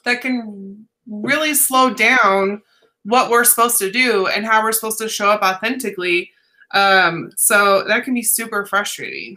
that 0.05 0.21
can 0.21 0.87
really 1.09 1.55
slow 1.55 1.93
down 1.95 2.61
what 3.05 3.31
we're 3.31 3.45
supposed 3.45 3.79
to 3.79 3.91
do 3.91 4.27
and 4.29 4.45
how 4.47 4.63
we're 4.63 4.73
supposed 4.73 4.99
to 4.99 5.09
show 5.09 5.29
up 5.31 5.43
authentically. 5.43 6.31
Um, 6.73 7.31
so 7.37 7.85
that 7.87 8.05
can 8.05 8.15
be 8.15 8.23
super 8.23 8.65
frustrating. 8.67 9.37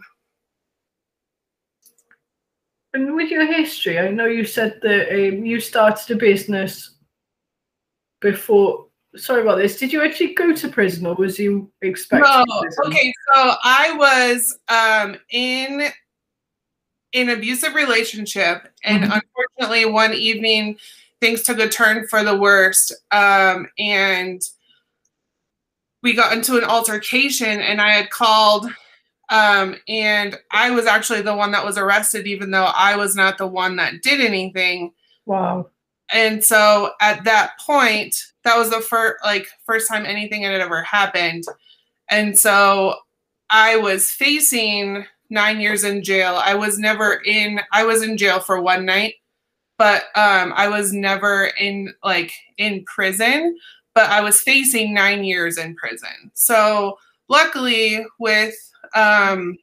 And 2.94 3.14
with 3.14 3.30
your 3.30 3.46
history, 3.46 3.98
I 3.98 4.10
know 4.10 4.24
you 4.26 4.44
said 4.44 4.80
that 4.82 5.10
um, 5.10 5.44
you 5.44 5.60
started 5.60 6.10
a 6.10 6.18
business 6.18 6.94
before. 8.20 8.86
Sorry 9.16 9.42
about 9.42 9.56
this. 9.56 9.78
Did 9.78 9.92
you 9.92 10.02
actually 10.02 10.34
go 10.34 10.54
to 10.54 10.68
prison, 10.68 11.06
or 11.06 11.14
was 11.14 11.38
you 11.38 11.70
expecting? 11.82 12.28
No, 12.30 12.60
prison? 12.62 12.84
okay, 12.86 13.12
so 13.34 13.54
I 13.64 13.92
was 13.92 14.58
um 14.68 15.16
in 15.30 15.88
an 17.14 17.28
abusive 17.30 17.74
relationship, 17.74 18.68
and 18.84 19.04
Mhm. 19.04 19.20
unfortunately, 19.22 19.84
one 19.86 20.12
evening 20.14 20.78
things 21.20 21.42
took 21.42 21.58
a 21.58 21.68
turn 21.68 22.06
for 22.08 22.22
the 22.22 22.36
worst. 22.36 22.92
Um, 23.10 23.68
and 23.78 24.40
we 26.02 26.14
got 26.14 26.32
into 26.32 26.56
an 26.56 26.64
altercation, 26.64 27.60
and 27.60 27.80
I 27.80 27.90
had 27.90 28.10
called. 28.10 28.66
Um, 29.28 29.74
and 29.88 30.38
I 30.52 30.70
was 30.70 30.86
actually 30.86 31.22
the 31.22 31.34
one 31.34 31.50
that 31.50 31.64
was 31.64 31.76
arrested, 31.78 32.26
even 32.28 32.52
though 32.52 32.70
I 32.76 32.94
was 32.96 33.16
not 33.16 33.38
the 33.38 33.46
one 33.46 33.74
that 33.76 34.02
did 34.02 34.20
anything 34.20 34.92
Wow. 35.24 35.66
and 36.12 36.44
so 36.44 36.92
at 37.00 37.24
that 37.24 37.58
point 37.58 38.14
that 38.44 38.56
was 38.56 38.70
the 38.70 38.80
first 38.80 39.16
like 39.24 39.48
first 39.64 39.88
time 39.88 40.06
anything 40.06 40.42
had 40.42 40.60
ever 40.60 40.80
happened 40.84 41.42
and 42.08 42.38
so 42.38 42.94
i 43.50 43.74
was 43.76 44.08
facing 44.08 45.04
nine 45.30 45.58
years 45.58 45.82
in 45.82 46.04
jail 46.04 46.36
i 46.44 46.54
was 46.54 46.78
never 46.78 47.14
in 47.26 47.58
i 47.72 47.82
was 47.84 48.04
in 48.04 48.16
jail 48.16 48.38
for 48.38 48.62
one 48.62 48.84
night 48.84 49.14
but 49.78 50.04
um 50.14 50.52
i 50.56 50.68
was 50.68 50.92
never 50.92 51.50
in 51.58 51.92
like 52.04 52.32
in 52.58 52.84
prison 52.84 53.56
but 53.94 54.08
i 54.10 54.20
was 54.20 54.40
facing 54.40 54.94
nine 54.94 55.24
years 55.24 55.58
in 55.58 55.74
prison 55.74 56.30
so 56.34 56.98
luckily 57.28 58.04
with 58.18 58.54
um 58.94 59.56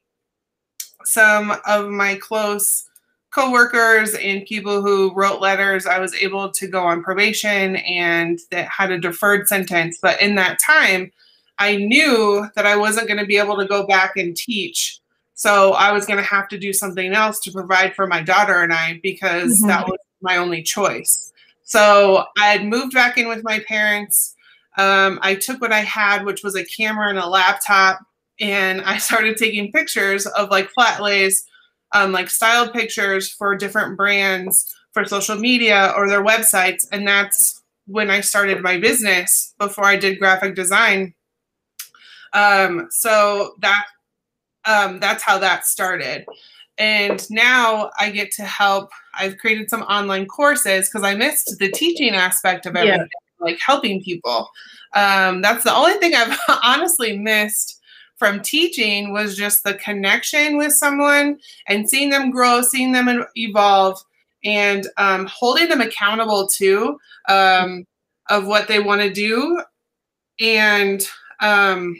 some 1.05 1.53
of 1.65 1.89
my 1.89 2.15
close 2.15 2.89
coworkers 3.33 4.13
and 4.13 4.45
people 4.45 4.81
who 4.81 5.13
wrote 5.15 5.41
letters, 5.41 5.85
I 5.85 5.99
was 5.99 6.13
able 6.15 6.51
to 6.51 6.67
go 6.67 6.83
on 6.83 7.03
probation 7.03 7.77
and 7.77 8.39
that 8.51 8.67
had 8.67 8.91
a 8.91 8.99
deferred 8.99 9.47
sentence. 9.47 9.97
But 10.01 10.21
in 10.21 10.35
that 10.35 10.59
time, 10.59 11.11
I 11.59 11.77
knew 11.77 12.47
that 12.55 12.65
I 12.65 12.75
wasn't 12.75 13.07
going 13.07 13.19
to 13.19 13.25
be 13.25 13.37
able 13.37 13.57
to 13.57 13.65
go 13.65 13.85
back 13.87 14.17
and 14.17 14.35
teach. 14.35 14.99
So 15.35 15.73
I 15.73 15.91
was 15.91 16.05
going 16.05 16.17
to 16.17 16.23
have 16.23 16.47
to 16.49 16.57
do 16.59 16.73
something 16.73 17.13
else 17.13 17.39
to 17.41 17.51
provide 17.51 17.95
for 17.95 18.07
my 18.07 18.21
daughter 18.21 18.61
and 18.61 18.71
I 18.73 18.99
because 19.01 19.59
Mhm. 19.61 19.67
that 19.67 19.87
was 19.87 19.97
my 20.21 20.37
only 20.37 20.61
choice. 20.63 21.31
So 21.63 22.25
I 22.37 22.47
had 22.47 22.65
moved 22.65 22.93
back 22.93 23.17
in 23.17 23.27
with 23.27 23.43
my 23.43 23.59
parents. 23.67 24.35
Um, 24.77 25.19
I 25.21 25.35
took 25.35 25.59
what 25.61 25.71
I 25.71 25.79
had, 25.81 26.25
which 26.25 26.43
was 26.43 26.55
a 26.55 26.65
camera 26.65 27.09
and 27.09 27.17
a 27.19 27.27
laptop, 27.27 27.99
and 28.39 28.81
I 28.81 28.97
started 29.07 29.37
taking 29.37 29.71
pictures 29.71 30.25
of 30.25 30.49
like 30.49 30.69
flat 30.69 31.01
lays 31.01 31.45
um, 31.95 32.11
like 32.11 32.29
styled 32.29 32.73
pictures 32.73 33.29
for 33.29 33.55
different 33.55 33.95
brands 33.95 34.73
for 34.93 35.05
social 35.05 35.35
media 35.35 35.93
or 35.95 36.07
their 36.09 36.23
websites. 36.23 36.85
And 36.91 37.07
that's 37.07 37.61
when 37.85 38.09
I 38.09 38.21
started 38.21 38.61
my 38.61 38.79
business 38.79 39.53
before 39.59 39.85
I 39.85 39.95
did 39.95 40.17
graphic 40.17 40.55
design. 40.55 41.13
Um, 42.33 42.87
so 42.89 43.53
that 43.61 43.85
um, 44.65 44.99
that's 44.99 45.23
how 45.23 45.37
that 45.39 45.65
started. 45.65 46.25
And 46.77 47.29
now 47.29 47.91
I 47.99 48.09
get 48.09 48.31
to 48.33 48.43
help. 48.43 48.89
I've 49.17 49.37
created 49.37 49.69
some 49.69 49.83
online 49.83 50.25
courses 50.25 50.89
because 50.89 51.03
I 51.03 51.15
missed 51.15 51.55
the 51.59 51.71
teaching 51.71 52.15
aspect 52.15 52.65
of 52.65 52.75
Yeah. 52.75 53.05
like 53.39 53.59
helping 53.59 54.01
people. 54.03 54.49
Um, 54.95 55.41
that's 55.41 55.63
the 55.63 55.73
only 55.75 55.95
thing 55.95 56.15
I've 56.15 56.37
honestly 56.63 57.17
missed 57.17 57.79
from 58.17 58.41
teaching 58.41 59.11
was 59.11 59.35
just 59.35 59.63
the 59.63 59.73
connection 59.75 60.57
with 60.57 60.71
someone 60.71 61.39
and 61.67 61.89
seeing 61.89 62.09
them 62.09 62.31
grow, 62.31 62.61
seeing 62.61 62.91
them 62.91 63.25
evolve, 63.35 64.01
and 64.45 64.87
um, 64.97 65.25
holding 65.25 65.69
them 65.69 65.81
accountable 65.81 66.47
too 66.47 66.97
um, 67.29 67.85
of 68.29 68.45
what 68.47 68.67
they 68.67 68.79
want 68.79 69.01
to 69.01 69.11
do. 69.11 69.61
And 70.39 71.07
um, 71.39 71.99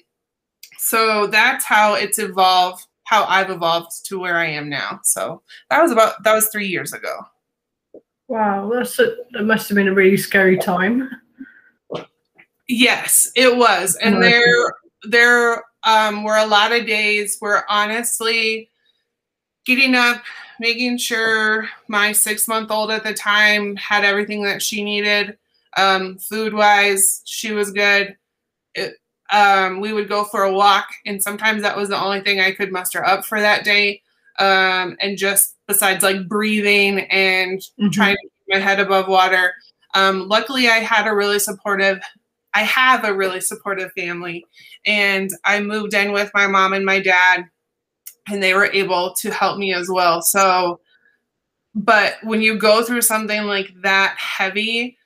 so 0.83 1.27
that's 1.27 1.63
how 1.63 1.93
it's 1.93 2.19
evolved, 2.19 2.87
how 3.05 3.23
I've 3.23 3.49
evolved 3.49 4.05
to 4.07 4.19
where 4.19 4.35
I 4.35 4.47
am 4.47 4.67
now. 4.67 4.99
So 5.03 5.41
that 5.69 5.81
was 5.81 5.93
about 5.93 6.21
that 6.23 6.35
was 6.35 6.49
three 6.49 6.67
years 6.67 6.91
ago. 6.91 7.19
Wow, 8.27 8.69
that's 8.69 8.99
a, 8.99 9.15
that 9.31 9.43
must 9.43 9.69
have 9.69 9.77
been 9.77 9.87
a 9.87 9.93
really 9.93 10.17
scary 10.17 10.57
time. 10.57 11.09
Yes, 12.67 13.31
it 13.33 13.55
was. 13.55 13.95
And 13.95 14.21
there 14.21 14.73
there 15.03 15.63
um 15.85 16.25
were 16.25 16.35
a 16.35 16.45
lot 16.45 16.73
of 16.73 16.85
days 16.85 17.37
where 17.39 17.63
honestly 17.71 18.69
getting 19.65 19.95
up, 19.95 20.21
making 20.59 20.97
sure 20.97 21.69
my 21.87 22.11
6-month-old 22.11 22.91
at 22.91 23.05
the 23.05 23.13
time 23.13 23.77
had 23.77 24.03
everything 24.03 24.43
that 24.43 24.61
she 24.61 24.83
needed 24.83 25.37
um 25.77 26.17
food-wise, 26.17 27.21
she 27.23 27.53
was 27.53 27.71
good. 27.71 28.17
It, 28.75 28.95
um 29.33 29.81
we 29.81 29.91
would 29.93 30.07
go 30.07 30.23
for 30.23 30.43
a 30.43 30.53
walk 30.53 30.87
and 31.05 31.21
sometimes 31.21 31.61
that 31.63 31.75
was 31.75 31.89
the 31.89 32.01
only 32.01 32.21
thing 32.21 32.39
I 32.39 32.51
could 32.53 32.71
muster 32.71 33.05
up 33.05 33.25
for 33.25 33.41
that 33.41 33.65
day. 33.65 34.01
Um 34.39 34.97
and 35.01 35.17
just 35.17 35.57
besides 35.67 36.03
like 36.03 36.27
breathing 36.27 37.01
and 37.11 37.59
Mhm. 37.81 37.91
trying 37.93 38.15
to 38.15 38.21
keep 38.23 38.43
my 38.49 38.59
head 38.59 38.79
above 38.79 39.07
water. 39.07 39.53
Um, 39.95 40.27
luckily, 40.27 40.67
I 40.69 40.79
had 40.79 41.07
a 41.07 41.13
really 41.15 41.39
supportive, 41.39 41.99
I 42.55 42.63
have 42.63 43.05
a 43.05 43.13
really 43.13 43.41
supportive 43.41 43.91
family, 43.93 44.45
and 44.85 45.29
I 45.45 45.59
moved 45.61 45.93
in 45.93 46.11
with 46.11 46.31
my 46.33 46.47
mom 46.47 46.73
and 46.73 46.85
my 46.85 46.99
dad, 46.99 47.45
and 48.27 48.41
they 48.43 48.53
were 48.55 48.71
able 48.73 49.13
to 49.21 49.31
help 49.31 49.57
me 49.59 49.73
as 49.73 49.89
well. 49.89 50.21
So, 50.21 50.79
but 51.75 52.15
when 52.23 52.41
you 52.41 52.57
go 52.57 52.83
through 52.83 53.01
something 53.01 53.43
like 53.43 53.71
that 53.83 54.15
heavy, 54.17 54.97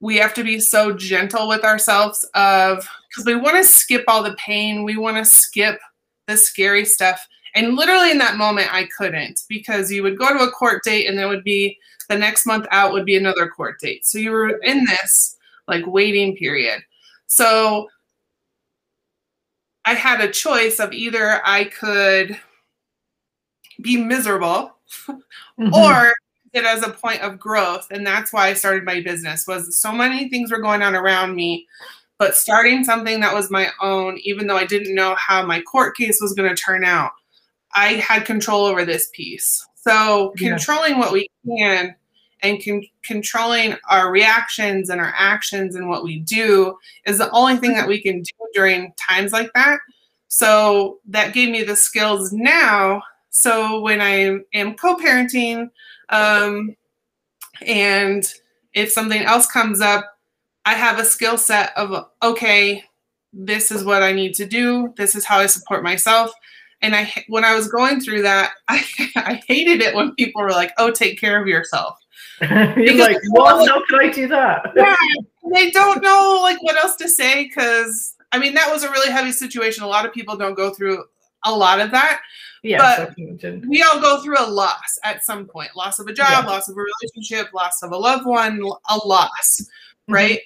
we 0.00 0.16
have 0.16 0.34
to 0.34 0.44
be 0.44 0.60
so 0.60 0.92
gentle 0.92 1.48
with 1.48 1.64
ourselves 1.64 2.24
of 2.34 2.86
because 3.08 3.24
we 3.24 3.34
want 3.34 3.56
to 3.56 3.64
skip 3.64 4.04
all 4.08 4.22
the 4.22 4.34
pain, 4.34 4.84
we 4.84 4.96
want 4.96 5.16
to 5.16 5.24
skip 5.24 5.78
the 6.26 6.36
scary 6.36 6.84
stuff. 6.84 7.26
And 7.54 7.76
literally 7.76 8.10
in 8.10 8.18
that 8.18 8.36
moment, 8.36 8.72
I 8.72 8.88
couldn't 8.96 9.40
because 9.48 9.90
you 9.90 10.02
would 10.02 10.18
go 10.18 10.28
to 10.36 10.44
a 10.44 10.50
court 10.50 10.82
date 10.84 11.08
and 11.08 11.18
there 11.18 11.28
would 11.28 11.44
be 11.44 11.78
the 12.08 12.18
next 12.18 12.46
month 12.46 12.66
out 12.70 12.92
would 12.92 13.06
be 13.06 13.16
another 13.16 13.48
court 13.48 13.80
date. 13.80 14.04
So 14.06 14.18
you 14.18 14.30
were 14.30 14.58
in 14.58 14.84
this 14.84 15.36
like 15.66 15.86
waiting 15.86 16.36
period. 16.36 16.82
So 17.26 17.88
I 19.84 19.94
had 19.94 20.20
a 20.20 20.30
choice 20.30 20.78
of 20.78 20.92
either 20.92 21.40
I 21.44 21.64
could 21.64 22.38
be 23.80 23.96
miserable 23.96 24.76
Mhm. 25.58 25.72
or 25.72 26.12
it 26.56 26.64
as 26.64 26.82
a 26.82 26.90
point 26.90 27.20
of 27.22 27.38
growth 27.38 27.86
and 27.90 28.06
that's 28.06 28.32
why 28.32 28.48
i 28.48 28.54
started 28.54 28.84
my 28.84 29.00
business 29.00 29.46
was 29.46 29.78
so 29.78 29.92
many 29.92 30.28
things 30.28 30.50
were 30.50 30.60
going 30.60 30.82
on 30.82 30.94
around 30.94 31.34
me 31.34 31.66
but 32.18 32.34
starting 32.34 32.82
something 32.84 33.20
that 33.20 33.34
was 33.34 33.50
my 33.50 33.68
own 33.80 34.18
even 34.22 34.46
though 34.46 34.56
i 34.56 34.64
didn't 34.66 34.94
know 34.94 35.14
how 35.16 35.44
my 35.44 35.60
court 35.62 35.96
case 35.96 36.18
was 36.20 36.32
going 36.34 36.48
to 36.48 36.60
turn 36.60 36.84
out 36.84 37.12
i 37.74 37.94
had 37.94 38.24
control 38.24 38.64
over 38.64 38.84
this 38.84 39.08
piece 39.12 39.64
so 39.74 40.32
Yeah. 40.38 40.50
controlling 40.50 40.98
what 40.98 41.12
we 41.12 41.28
can 41.46 41.94
and 42.42 42.62
con- 42.64 42.82
controlling 43.02 43.76
our 43.88 44.10
reactions 44.10 44.90
and 44.90 45.00
our 45.00 45.14
actions 45.16 45.74
and 45.74 45.88
what 45.88 46.04
we 46.04 46.18
do 46.20 46.76
is 47.06 47.18
the 47.18 47.30
only 47.30 47.56
thing 47.56 47.72
that 47.74 47.88
we 47.88 48.00
can 48.02 48.20
do 48.22 48.32
during 48.54 48.92
times 48.98 49.32
like 49.32 49.50
that 49.54 49.78
so 50.28 50.98
that 51.06 51.32
gave 51.34 51.50
me 51.50 51.62
the 51.62 51.76
skills 51.76 52.32
now 52.32 53.00
so 53.36 53.80
when 53.80 54.00
I 54.00 54.38
am 54.54 54.74
co-parenting, 54.76 55.68
um, 56.08 56.74
and 57.60 58.24
if 58.72 58.90
something 58.90 59.22
else 59.22 59.46
comes 59.46 59.82
up, 59.82 60.16
I 60.64 60.72
have 60.72 60.98
a 60.98 61.04
skill 61.04 61.36
set 61.36 61.76
of 61.76 62.06
okay, 62.22 62.82
this 63.34 63.70
is 63.70 63.84
what 63.84 64.02
I 64.02 64.14
need 64.14 64.32
to 64.36 64.46
do. 64.46 64.94
This 64.96 65.14
is 65.14 65.26
how 65.26 65.36
I 65.38 65.46
support 65.46 65.82
myself. 65.82 66.32
And 66.80 66.96
I, 66.96 67.12
when 67.28 67.44
I 67.44 67.54
was 67.54 67.68
going 67.68 68.00
through 68.00 68.22
that, 68.22 68.52
I, 68.68 68.82
I 69.16 69.42
hated 69.46 69.82
it 69.82 69.94
when 69.94 70.14
people 70.14 70.40
were 70.40 70.52
like, 70.52 70.72
"Oh, 70.78 70.90
take 70.90 71.20
care 71.20 71.38
of 71.38 71.46
yourself." 71.46 71.98
You're 72.40 72.94
like, 72.94 73.18
what? 73.28 73.68
How 73.68 73.84
can 73.84 74.00
I 74.00 74.08
do 74.10 74.28
that? 74.28 74.72
Yeah, 74.76 74.96
they 75.52 75.70
don't 75.72 76.02
know 76.02 76.40
like 76.42 76.62
what 76.62 76.82
else 76.82 76.96
to 76.96 77.08
say 77.10 77.44
because 77.44 78.14
I 78.32 78.38
mean 78.38 78.54
that 78.54 78.72
was 78.72 78.82
a 78.82 78.90
really 78.90 79.12
heavy 79.12 79.32
situation. 79.32 79.84
A 79.84 79.88
lot 79.88 80.06
of 80.06 80.14
people 80.14 80.38
don't 80.38 80.54
go 80.54 80.70
through 80.70 81.04
a 81.44 81.52
lot 81.52 81.80
of 81.80 81.90
that. 81.92 82.20
Yes, 82.66 83.12
but 83.16 83.66
we 83.68 83.82
all 83.82 84.00
go 84.00 84.22
through 84.22 84.38
a 84.38 84.48
loss 84.48 84.98
at 85.04 85.24
some 85.24 85.46
point. 85.46 85.76
Loss 85.76 85.98
of 85.98 86.06
a 86.08 86.12
job, 86.12 86.44
Yeah. 86.44 86.50
loss 86.50 86.68
of 86.68 86.76
a 86.76 86.80
relationship, 86.82 87.52
loss 87.54 87.82
of 87.82 87.92
a 87.92 87.96
loved 87.96 88.26
one, 88.26 88.60
a 88.90 88.96
loss, 89.06 89.60
Mm-hmm. 89.60 90.14
right? 90.14 90.40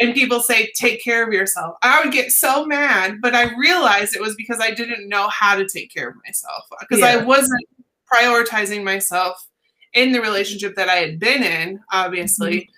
And 0.00 0.14
people 0.14 0.40
say, 0.40 0.70
take 0.76 1.02
care 1.02 1.26
of 1.26 1.32
yourself. 1.32 1.76
I 1.82 2.02
would 2.02 2.12
get 2.12 2.30
so 2.30 2.64
mad, 2.64 3.20
but 3.20 3.34
I 3.34 3.54
realized 3.56 4.14
it 4.14 4.22
was 4.22 4.36
because 4.36 4.60
I 4.60 4.70
didn't 4.70 5.08
know 5.08 5.28
how 5.28 5.56
to 5.56 5.66
take 5.66 5.92
care 5.92 6.08
of 6.10 6.16
myself 6.24 6.64
because 6.80 7.02
I 7.02 7.16
wasn't 7.16 7.64
prioritizing 8.12 8.84
myself 8.84 9.48
in 9.94 10.12
the 10.12 10.20
relationship 10.20 10.76
that 10.76 10.88
I 10.88 10.96
had 10.96 11.18
been 11.18 11.42
in, 11.42 11.80
obviously. 11.90 12.60
Mm-hmm. 12.60 12.72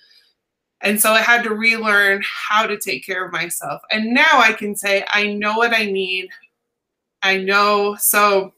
And 0.83 1.01
so 1.01 1.13
I 1.13 1.21
had 1.21 1.43
to 1.43 1.55
relearn 1.55 2.23
how 2.25 2.67
to 2.67 2.79
take 2.79 3.05
care 3.05 3.27
of 3.27 3.33
myself. 3.33 3.83
And 3.91 4.15
now 4.15 4.39
I 4.39 4.55
can 4.55 4.75
say, 4.75 5.05
I 5.09 5.35
know 5.35 5.59
what 5.59 5.75
I 5.75 5.85
need. 5.85 6.31
I 7.23 7.37
know. 7.37 7.97
So, 7.97 8.55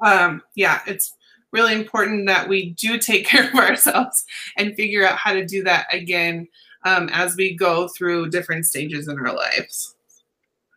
um, 0.00 0.42
yeah, 0.54 0.80
it's 0.86 1.14
really 1.52 1.74
important 1.74 2.26
that 2.26 2.48
we 2.48 2.70
do 2.70 2.98
take 2.98 3.26
care 3.32 3.48
of 3.48 3.54
ourselves 3.54 4.24
and 4.56 4.74
figure 4.74 5.06
out 5.06 5.16
how 5.16 5.32
to 5.32 5.44
do 5.44 5.62
that 5.64 5.86
again 5.92 6.48
um, 6.84 7.08
as 7.12 7.36
we 7.36 7.54
go 7.54 7.88
through 7.88 8.30
different 8.30 8.64
stages 8.64 9.08
in 9.08 9.18
our 9.18 9.34
lives. 9.34 9.96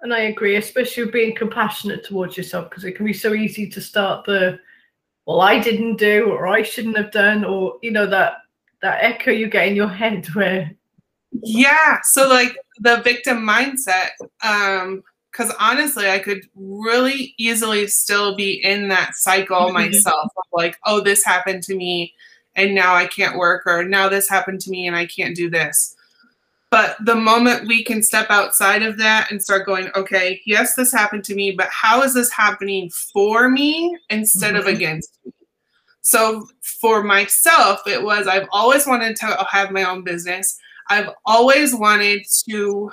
And 0.01 0.13
I 0.13 0.21
agree, 0.21 0.55
especially 0.55 1.05
being 1.11 1.35
compassionate 1.35 2.05
towards 2.05 2.37
yourself, 2.37 2.69
because 2.69 2.85
it 2.85 2.93
can 2.93 3.05
be 3.05 3.13
so 3.13 3.33
easy 3.33 3.67
to 3.69 3.81
start 3.81 4.25
the, 4.25 4.57
well, 5.25 5.41
I 5.41 5.59
didn't 5.59 5.97
do, 5.97 6.31
or 6.31 6.47
I 6.47 6.63
shouldn't 6.63 6.97
have 6.97 7.11
done, 7.11 7.43
or 7.43 7.77
you 7.81 7.91
know 7.91 8.07
that 8.07 8.37
that 8.81 9.03
echo 9.03 9.31
you 9.31 9.49
get 9.49 9.67
in 9.67 9.75
your 9.75 9.89
head 9.89 10.25
where, 10.33 10.71
Yeah. 11.31 11.99
So 12.03 12.29
like 12.29 12.55
the 12.79 13.01
victim 13.01 13.39
mindset, 13.39 14.11
um, 14.43 15.03
because 15.31 15.53
honestly, 15.59 16.09
I 16.09 16.19
could 16.19 16.41
really 16.55 17.33
easily 17.37 17.87
still 17.87 18.35
be 18.35 18.53
in 18.63 18.87
that 18.89 19.15
cycle 19.15 19.69
Mhm. 19.69 19.73
myself 19.73 20.31
of 20.35 20.43
like, 20.51 20.77
oh, 20.85 21.01
this 21.01 21.23
happened 21.23 21.63
to 21.63 21.75
me 21.75 22.13
and 22.55 22.75
now 22.75 22.95
I 22.95 23.05
can't 23.07 23.37
work, 23.37 23.65
or 23.67 23.83
now 23.83 24.09
this 24.09 24.27
happened 24.27 24.59
to 24.61 24.69
me 24.69 24.87
and 24.87 24.95
I 24.95 25.05
can't 25.05 25.35
do 25.35 25.49
this. 25.49 25.95
But 26.71 26.97
the 27.03 27.15
moment 27.15 27.67
we 27.67 27.83
can 27.83 28.03
step 28.03 28.27
outside 28.29 28.83
of 28.83 28.97
that 28.97 29.31
and 29.31 29.41
start 29.41 29.65
going, 29.65 29.89
okay, 29.95 30.41
yes, 30.45 30.75
this 30.75 30.91
happened 30.91 31.23
to 31.25 31.35
me, 31.35 31.51
but 31.51 31.69
how 31.69 32.01
is 32.03 32.13
this 32.13 32.31
happening 32.31 32.89
for 32.89 33.49
me 33.49 33.97
instead 34.09 34.55
of 34.55 34.65
Mhm. 34.65 34.75
against 34.75 35.17
me? 35.25 35.31
So 36.01 36.47
for 36.81 37.03
myself, 37.03 37.87
it 37.87 38.01
was 38.03 38.27
I've 38.27 38.47
always 38.51 38.85
wanted 38.87 39.15
to 39.17 39.47
have 39.49 39.71
my 39.71 39.83
own 39.83 40.03
business. 40.03 40.57
I've 40.89 41.09
always 41.25 41.75
wanted 41.75 42.23
to 42.49 42.91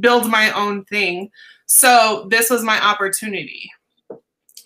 build 0.00 0.30
my 0.30 0.50
own 0.52 0.84
thing. 0.84 1.30
So 1.66 2.26
this 2.30 2.50
was 2.50 2.62
my 2.62 2.82
opportunity. 2.84 3.70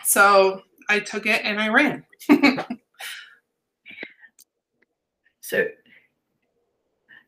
So 0.04 0.62
I 0.88 1.00
took 1.00 1.26
it 1.26 1.44
and 1.44 1.60
I 1.60 1.68
ran. 1.68 2.04
so 5.40 5.66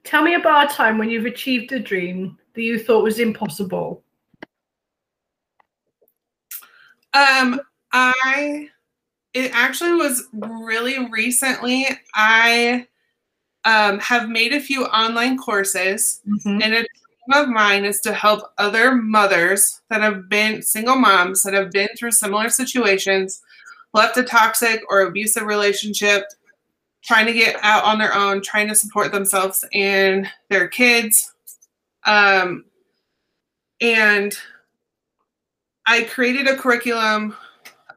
tell 0.04 0.23
me 0.23 0.35
about 0.35 0.70
a 0.70 0.75
time 0.75 0.99
when 0.99 1.11
you've 1.11 1.26
achieved 1.26 1.73
a 1.73 1.78
dream 1.78 2.38
that 2.54 2.62
you 2.62 2.78
thought 2.78 3.04
was 3.04 3.18
impossible. 3.18 4.02
Um, 7.12 7.60
I 7.93 8.69
it 9.34 9.52
actually 9.54 9.93
was 9.93 10.28
really 10.32 11.08
recently. 11.10 11.86
I 12.14 12.86
um, 13.64 13.99
have 14.00 14.28
made 14.28 14.52
a 14.52 14.60
few 14.60 14.84
online 14.86 15.36
courses, 15.38 16.21
Mhm. 16.26 16.62
and 16.62 16.75
dream 16.75 16.86
of 17.32 17.49
mine 17.49 17.84
is 17.84 18.00
to 18.00 18.12
help 18.12 18.52
other 18.58 18.95
mothers 18.95 19.80
that 19.90 20.00
have 20.00 20.28
been 20.28 20.62
single 20.62 20.97
moms 20.97 21.43
that 21.43 21.54
have 21.54 21.71
been 21.71 21.88
through 21.97 22.12
similar 22.12 22.49
situations, 22.49 23.43
left 23.95 24.16
a 24.16 24.23
toxic 24.23 24.82
or 24.88 25.00
abusive 25.02 25.45
relationship, 25.45 26.25
trying 27.02 27.26
to 27.26 27.32
get 27.32 27.56
out 27.62 27.84
on 27.84 27.99
their 27.99 28.14
own, 28.14 28.43
trying 28.43 28.69
to 28.69 28.75
support 28.75 29.12
themselves 29.12 29.64
and 29.73 30.28
their 30.49 30.69
kids. 30.69 31.32
Um, 32.06 32.64
and 33.80 34.36
I 35.86 36.04
created 36.04 36.47
a 36.47 36.56
curriculum 36.56 37.36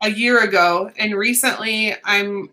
a 0.02 0.10
year 0.10 0.43
ago, 0.43 0.91
and 0.98 1.15
recently 1.15 1.96
I'm 2.04 2.50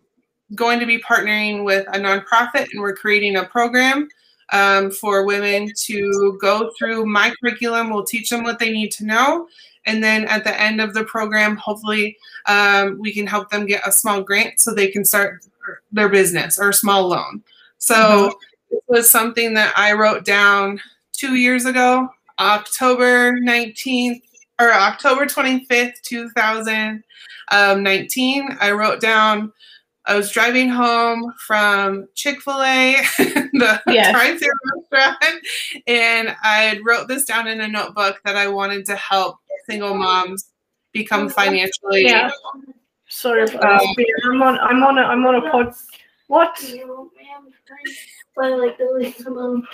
going 0.54 0.80
to 0.80 0.86
be 0.86 0.98
partnering 0.98 1.64
with 1.64 1.86
a 1.88 1.98
nonprofit, 1.98 2.68
and 2.72 2.80
we're 2.80 2.96
creating 2.96 3.36
a 3.36 3.44
program 3.44 4.08
um, 4.52 4.90
for 4.90 5.24
women 5.24 5.72
to 5.84 6.38
go 6.40 6.70
through 6.78 7.06
my 7.06 7.32
curriculum. 7.40 7.90
We'll 7.90 8.04
teach 8.04 8.30
them 8.30 8.42
what 8.42 8.58
they 8.58 8.70
need 8.70 8.90
to 8.92 9.04
know, 9.04 9.48
and 9.86 10.02
then 10.02 10.24
at 10.26 10.44
the 10.44 10.60
end 10.60 10.80
of 10.80 10.94
the 10.94 11.04
program, 11.04 11.56
hopefully, 11.56 12.16
um, 12.46 12.98
we 13.00 13.12
can 13.12 13.26
help 13.26 13.50
them 13.50 13.66
get 13.66 13.86
a 13.86 13.92
small 13.92 14.22
grant 14.22 14.60
so 14.60 14.74
they 14.74 14.88
can 14.88 15.04
start 15.04 15.44
their 15.92 16.08
business 16.08 16.58
or 16.58 16.70
a 16.70 16.74
small 16.74 17.08
loan. 17.08 17.42
So 17.78 18.32
it 18.70 18.82
was 18.88 19.10
something 19.10 19.54
that 19.54 19.72
I 19.76 19.92
wrote 19.92 20.24
down 20.24 20.80
two 21.12 21.36
years 21.36 21.64
ago, 21.64 22.08
October 22.38 23.38
19th 23.40 24.22
or 24.60 24.72
October 24.72 25.26
25th, 25.26 26.00
2019. 26.02 28.56
I 28.60 28.70
wrote 28.72 29.00
down, 29.00 29.52
I 30.06 30.16
was 30.16 30.30
driving 30.30 30.68
home 30.68 31.32
from 31.46 32.08
Chick 32.14 32.40
fil 32.40 32.62
A, 32.62 32.96
the 33.18 33.80
Yes. 33.86 34.12
drive 34.12 34.38
through 34.38 34.48
restaurant, 34.90 35.46
and 35.86 36.34
I 36.42 36.80
wrote 36.84 37.08
this 37.08 37.24
down 37.24 37.46
in 37.46 37.60
a 37.60 37.68
notebook 37.68 38.20
that 38.24 38.36
I 38.36 38.48
wanted 38.48 38.86
to 38.86 38.96
help 38.96 39.36
single 39.68 39.94
moms 39.94 40.50
become 40.92 41.28
financially. 41.28 42.04
Yeah. 42.04 42.30
Sorry 43.08 43.42
Um. 43.42 43.80
I'm 44.24 44.42
on. 44.42 44.58
I'm 44.60 44.82
on. 44.82 44.98
A, 44.98 45.02
I'm 45.02 45.26
on 45.26 45.34
a 45.34 45.50
pod. 45.50 45.74
What? 46.28 46.56
But 48.36 48.58
like 48.58 48.78
the 48.78 48.84
least 48.98 49.26
amount 49.26 49.64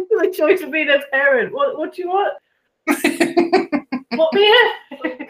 the 0.00 0.34
choice 0.36 0.62
of 0.62 0.70
being 0.70 0.88
a 0.88 0.98
parent. 1.12 1.52
What? 1.52 1.78
What 1.78 1.94
do 1.94 2.02
you 2.02 2.08
want? 2.08 2.34
What 4.12 4.32
Mia? 4.34 4.54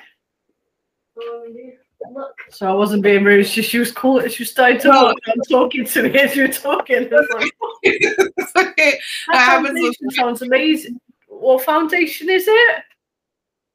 Look, 2.13 2.35
So 2.51 2.69
I 2.69 2.73
wasn't 2.75 3.03
being 3.03 3.25
rude. 3.25 3.47
She, 3.47 3.61
she 3.63 3.79
was 3.79 3.91
cool. 3.93 4.27
She 4.29 4.43
was 4.45 4.51
starting 4.51 4.79
to 4.81 4.89
No. 4.89 5.03
walk 5.05 5.17
and 5.27 5.43
talking 5.51 5.85
to 5.85 6.03
me 6.05 6.19
as 6.19 6.37
you 6.37 6.43
were 6.47 6.53
talking. 6.53 7.11
Like, 7.11 7.51
It's 7.83 8.53
okay. 8.57 8.99
that 9.29 9.37
I 9.37 9.39
haven't 9.39 9.75
foundation 9.77 10.11
sounds 10.11 10.43
amazing. 10.43 11.01
What 11.27 11.65
foundation 11.65 12.31
is 12.31 12.45
it? 12.47 12.83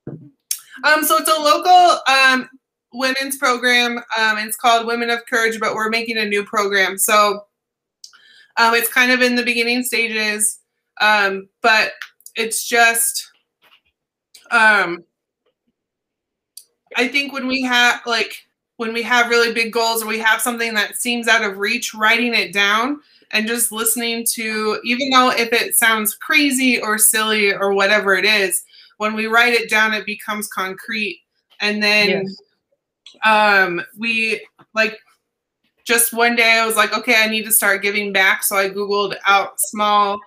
Um, 0.07 1.03
so 1.03 1.17
it's 1.17 1.29
a 1.29 1.41
local 1.41 1.99
um, 2.07 2.49
women's 2.93 3.37
program. 3.37 3.97
Um, 4.17 4.37
it's 4.37 4.57
called 4.57 4.87
Women 4.87 5.09
of 5.09 5.25
Courage, 5.25 5.59
but 5.59 5.75
we're 5.75 5.89
making 5.89 6.17
a 6.17 6.25
new 6.25 6.43
program. 6.43 6.97
So 6.97 7.41
um, 8.57 8.73
it's 8.73 8.91
kind 8.91 9.11
of 9.11 9.21
in 9.21 9.35
the 9.35 9.43
beginning 9.43 9.83
stages, 9.83 10.59
um, 11.01 11.47
but 11.61 11.91
it's 12.35 12.67
just. 12.67 13.29
Um, 14.51 15.03
I 16.95 17.07
think 17.07 17.33
when 17.33 17.47
we 17.47 17.61
have 17.63 18.01
like 18.05 18.33
when 18.77 18.93
we 18.93 19.03
have 19.03 19.29
really 19.29 19.53
big 19.53 19.71
goals 19.71 20.03
or 20.03 20.07
we 20.07 20.19
have 20.19 20.41
something 20.41 20.73
that 20.73 20.97
seems 20.97 21.27
out 21.27 21.43
of 21.43 21.57
reach, 21.57 21.93
writing 21.93 22.33
it 22.33 22.53
down 22.53 22.99
and 23.31 23.47
just 23.47 23.71
listening 23.71 24.25
to, 24.33 24.79
even 24.83 25.09
though 25.09 25.29
if 25.31 25.53
it 25.53 25.75
sounds 25.75 26.15
crazy 26.15 26.81
or 26.81 26.97
silly 26.97 27.53
or 27.53 27.73
whatever 27.73 28.15
it 28.15 28.25
is, 28.25 28.63
when 28.97 29.13
we 29.13 29.27
write 29.27 29.53
it 29.53 29.69
down, 29.69 29.93
it 29.93 30.05
becomes 30.05 30.47
concrete. 30.47 31.21
And 31.61 31.81
then 31.81 32.25
Yes. 32.25 32.41
um, 33.23 33.81
we 33.97 34.45
like 34.73 34.99
just 35.85 36.13
one 36.13 36.35
day 36.35 36.53
I 36.59 36.65
was 36.65 36.75
like, 36.75 36.97
okay, 36.97 37.15
I 37.23 37.27
need 37.27 37.45
to 37.45 37.51
start 37.51 37.81
giving 37.81 38.13
back. 38.13 38.43
So 38.43 38.55
I 38.55 38.69
Googled 38.69 39.15
out 39.25 39.59
small, 39.59 40.19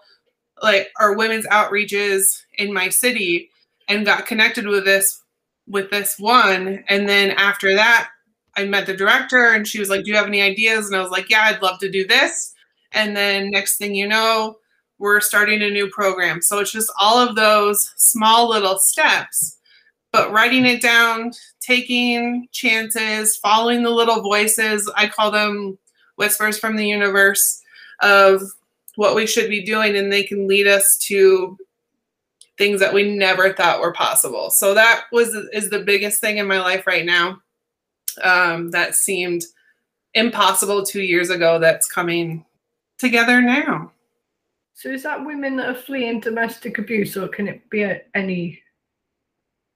like, 0.63 0.89
or 1.01 1.17
women's 1.17 1.47
outreaches 1.47 2.43
in 2.59 2.73
my 2.73 2.89
city 2.91 3.51
and 3.89 4.05
got 4.05 4.27
connected 4.27 4.67
with 4.67 4.85
this 4.85 5.23
with 5.69 5.91
this 5.91 6.19
one. 6.19 6.85
And 6.89 7.09
then 7.09 7.31
after 7.33 7.75
that 7.75 8.11
i 8.59 8.65
met 8.65 8.87
the 8.87 8.97
director 8.97 9.53
and 9.53 9.69
she 9.69 9.79
was 9.79 9.91
like 9.91 10.05
do 10.05 10.11
you 10.11 10.17
have 10.17 10.27
any 10.27 10.41
ideas? 10.43 10.87
And 10.87 10.97
i 10.97 11.03
was 11.03 11.11
like 11.11 11.29
yeah 11.31 11.43
i'd 11.45 11.63
love 11.63 11.79
to 11.81 11.91
do 11.91 12.07
this. 12.07 12.55
And 12.93 13.17
then 13.17 13.51
next 13.51 13.77
thing 13.77 13.95
you 13.95 14.09
know 14.09 14.59
we're 14.99 15.21
starting 15.21 15.63
a 15.63 15.71
new 15.71 15.91
program. 15.91 16.41
So 16.41 16.59
it's 16.59 16.73
just 16.73 16.91
all 16.99 17.19
of 17.19 17.37
those 17.37 17.93
small 17.97 18.49
little 18.49 18.79
steps 18.79 19.57
but 20.17 20.33
writing 20.33 20.65
it 20.65 20.81
down 20.81 21.31
taking 21.61 22.49
chances 22.51 23.37
following 23.37 23.83
the 23.83 23.91
little 23.91 24.23
voices 24.23 24.91
i 24.97 25.07
call 25.07 25.31
them 25.31 25.77
whispers 26.17 26.59
from 26.59 26.77
the 26.77 26.87
universe 26.87 27.61
of 28.01 28.41
what 28.97 29.15
we 29.15 29.27
should 29.27 29.51
be 29.51 29.63
doing 29.63 29.97
and 29.97 30.11
they 30.11 30.23
can 30.23 30.49
lead 30.49 30.67
us 30.67 30.97
to 30.97 31.57
things 32.59 32.81
that 32.81 32.93
we 32.93 33.15
never 33.17 33.53
thought 33.53 33.81
were 33.81 33.93
possible. 33.93 34.51
So 34.51 34.75
that 34.75 35.05
was 35.13 35.35
is 35.53 35.71
the 35.71 35.81
biggest 35.81 36.21
thing 36.21 36.39
in 36.39 36.47
my 36.47 36.61
life 36.61 36.87
right 36.87 37.05
now. 37.05 37.41
Um, 38.23 38.71
that 38.71 38.95
seemed 38.95 39.45
impossible 40.15 40.85
two 40.85 41.03
years 41.03 41.31
ago. 41.31 41.59
That's 41.59 41.91
coming 41.91 42.45
together 42.99 43.43
now. 43.43 43.93
So 44.75 44.91
is 44.91 45.03
that 45.03 45.25
women 45.25 45.57
that 45.57 45.69
are 45.69 45.75
fleeing 45.75 46.21
domestic 46.21 46.79
abuse, 46.79 47.17
or 47.17 47.29
can 47.29 47.49
it 47.49 47.69
be 47.71 47.83
a, 47.83 48.03
any? 48.15 48.63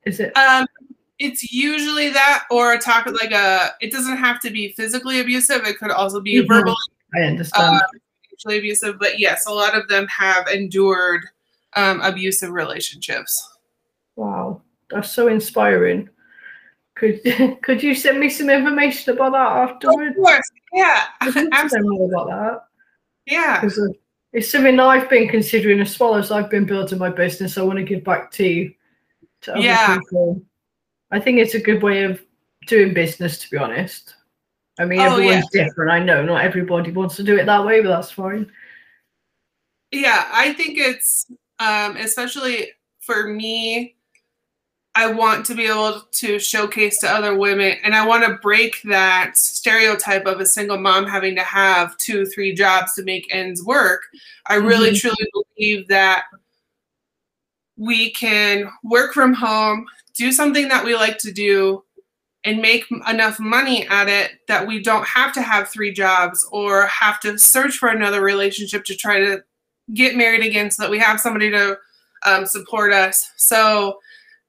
Is 0.05 0.21
it? 0.21 0.37
Um, 0.37 0.67
it's 1.19 1.53
usually 1.53 2.09
that, 2.11 2.45
or 2.51 2.73
a 2.75 2.79
talk 2.79 3.07
like 3.07 3.33
a. 3.33 3.73
It 3.81 3.93
doesn't 3.93 4.17
have 4.17 4.41
to 4.41 4.51
be 4.51 4.73
physically 4.73 5.21
abusive. 5.21 5.67
It 5.67 5.79
could 5.79 5.91
also 5.91 6.21
be 6.21 6.43
Mhm. 6.43 6.49
verbal, 6.49 6.77
I 7.15 7.21
understand. 7.23 7.81
uh, 7.81 8.57
abusive. 8.57 8.99
But 8.99 9.19
yes, 9.19 9.47
a 9.47 9.53
lot 9.53 9.75
of 9.75 9.87
them 9.89 10.07
have 10.09 10.49
endured 10.49 11.27
um, 11.75 12.01
abusive 12.01 12.51
relationships. 12.51 13.49
wow, 14.17 14.61
that's 14.91 15.11
so 15.11 15.29
inspiring. 15.29 16.09
Could 16.97 17.21
could 17.63 17.83
you 17.83 17.95
send 17.95 18.21
me 18.21 18.29
some 18.29 18.51
information 18.51 19.15
about 19.15 19.33
that 19.33 19.71
afterwards? 19.71 20.17
Of 20.17 20.23
course, 20.23 20.51
yeah, 20.73 21.05
I'd 21.21 21.27
love 21.27 21.35
to 21.35 21.43
know 21.45 21.49
absolutely, 21.53 21.99
more 21.99 22.09
about 22.13 22.27
that. 22.29 22.63
yeah. 23.27 23.61
because 23.61 23.95
it's 24.33 24.51
something 24.51 24.79
I've 24.79 25.09
been 25.11 25.29
considering 25.29 25.81
as 25.81 25.99
well 25.99 26.15
as 26.15 26.31
I've 26.31 26.51
been 26.51 26.65
building 26.67 26.99
my 26.99 27.09
business. 27.11 27.57
I 27.59 27.63
want 27.63 27.79
to 27.79 27.85
give 27.85 28.05
back 28.05 28.31
to 28.33 28.71
to 29.43 29.53
other 29.53 29.61
Yeah. 29.61 29.99
people. 29.99 30.43
I 31.11 31.19
think 31.19 31.39
it's 31.39 31.55
a 31.55 31.61
good 31.61 31.83
way 31.83 32.05
of 32.05 32.23
doing 32.67 32.93
business, 32.95 33.39
to 33.39 33.51
be 33.51 33.57
honest. 33.57 34.15
I 34.79 34.85
mean, 34.85 35.01
Oh, 35.01 35.15
everyone's 35.17 35.49
different. 35.51 35.91
I 35.91 35.99
know 35.99 36.23
not 36.23 36.45
everybody 36.45 36.93
wants 36.93 37.17
to 37.17 37.23
do 37.25 37.37
it 37.37 37.47
that 37.47 37.65
way, 37.65 37.81
but 37.81 37.89
that's 37.89 38.11
fine. 38.13 38.51
Yeah, 39.91 40.29
I 40.33 40.53
think 40.53 40.79
it's 40.79 41.27
um, 41.61 41.97
especially 41.97 42.73
for 42.99 43.29
me. 43.29 43.95
I 44.97 45.07
want 45.07 45.47
to 45.47 45.55
be 45.55 45.67
able 45.67 46.03
to 46.15 46.41
showcase 46.41 46.99
to 46.99 47.09
other 47.09 47.37
women, 47.37 47.77
and 47.85 47.95
I 47.95 48.05
want 48.05 48.25
to 48.25 48.39
break 48.43 48.83
that 48.83 49.37
stereotype 49.37 50.27
of 50.27 50.41
a 50.41 50.47
single 50.47 50.79
mom 50.79 51.07
having 51.07 51.37
to 51.37 51.45
have 51.45 51.97
two, 51.99 52.27
three 52.27 52.53
jobs 52.53 52.95
to 52.95 53.05
make 53.05 53.33
ends 53.33 53.63
work. 53.63 54.03
I 54.49 54.57
really, 54.57 54.91
Mhm. 54.91 55.01
truly 55.01 55.29
believe 55.33 55.87
that 55.89 56.25
we 57.77 58.11
can 58.11 58.69
work 58.83 59.15
from 59.15 59.33
home, 59.33 59.87
do 60.15 60.33
something 60.33 60.67
that 60.69 60.85
we 60.85 60.97
like 60.97 61.19
to 61.19 61.31
do, 61.31 61.85
and 62.43 62.61
make 62.61 62.85
enough 63.07 63.39
money 63.39 63.87
at 63.89 64.09
it 64.09 64.41
that 64.49 64.67
we 64.67 64.83
don't 64.83 65.07
have 65.07 65.33
to 65.35 65.43
have 65.43 65.69
three 65.69 65.93
jobs 65.93 66.45
or 66.51 66.87
have 66.87 67.21
to 67.21 67.39
search 67.39 67.79
for 67.79 67.91
another 67.91 68.23
relationship 68.23 68.85
to 68.87 68.97
try 68.97 69.19
to 69.21 69.45
get 69.95 70.17
married 70.17 70.45
again 70.45 70.71
so 70.71 70.83
that 70.83 70.91
we 70.91 70.99
have 70.99 71.21
somebody 71.21 71.51
to 71.51 71.79
um, 72.27 72.47
support 72.47 72.93
us. 72.93 73.31
So, 73.37 73.99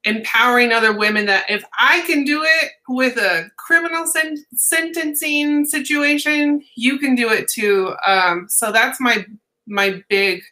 empowering 0.04 0.72
other 0.72 0.96
women 0.96 1.26
that 1.26 1.48
if 1.48 1.64
I 1.78 2.00
can 2.02 2.24
do 2.24 2.42
it 2.42 2.72
with 2.88 3.16
a 3.18 3.48
criminal 3.56 4.04
sen- 4.04 4.44
sentencing 4.52 5.64
situation, 5.64 6.62
you 6.74 6.98
can 6.98 7.14
do 7.14 7.30
it 7.30 7.48
too. 7.48 7.94
Um, 8.04 8.46
so 8.48 8.72
that's 8.72 9.00
my 9.00 9.24
my 9.66 10.02
big 10.08 10.42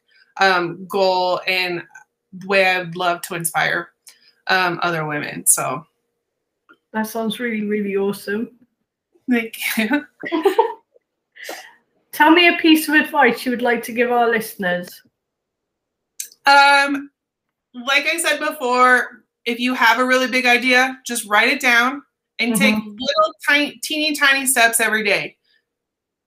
um, 0.40 0.87
goal 0.87 1.40
and 1.46 1.83
way 2.46 2.64
I'd 2.64 2.94
love 2.94 3.22
to 3.22 3.35
inspire 3.35 3.90
um, 4.46 4.79
other 4.83 5.05
women. 5.05 5.46
So, 5.46 5.85
That 6.92 7.09
sounds 7.09 7.40
really, 7.40 7.66
really 7.66 7.96
awesome. 7.96 8.50
thank 9.29 9.59
you. 9.76 10.07
Tell 12.12 12.31
me 12.31 12.49
a 12.49 12.59
piece 12.59 12.88
of 12.88 12.94
advice 12.94 13.44
you 13.44 13.51
would 13.51 13.62
like 13.62 13.83
to 13.85 13.92
give 13.92 14.11
our 14.11 14.29
listeners. 14.29 15.03
Um, 16.46 17.11
like 17.75 18.07
I 18.07 18.18
said 18.18 18.38
before, 18.38 19.25
if 19.44 19.61
you 19.61 19.75
have 19.75 19.99
a 19.99 20.05
really 20.05 20.27
big 20.27 20.46
idea, 20.46 20.99
just 21.07 21.29
write 21.29 21.49
it 21.49 21.61
down 21.61 22.03
and 22.38 22.57
take 22.57 22.75
little 22.75 23.35
tiny, 23.46 23.79
teeny 23.83 24.16
tiny 24.16 24.46
steps 24.46 24.81
every 24.81 25.05
day. 25.05 25.37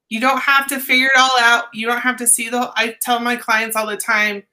You 0.10 0.20
don't 0.20 0.40
have 0.40 0.68
to 0.68 0.80
figure 0.80 1.08
it 1.08 1.18
all 1.18 1.40
out. 1.40 1.66
You 1.74 1.88
don't 1.88 2.02
have 2.02 2.18
to 2.18 2.28
see 2.28 2.48
the. 2.48 2.72
I 2.76 2.96
tell 3.02 3.20
my 3.20 3.36
clients 3.36 3.76
all 3.76 3.88
the 3.88 3.98
time, 3.98 4.44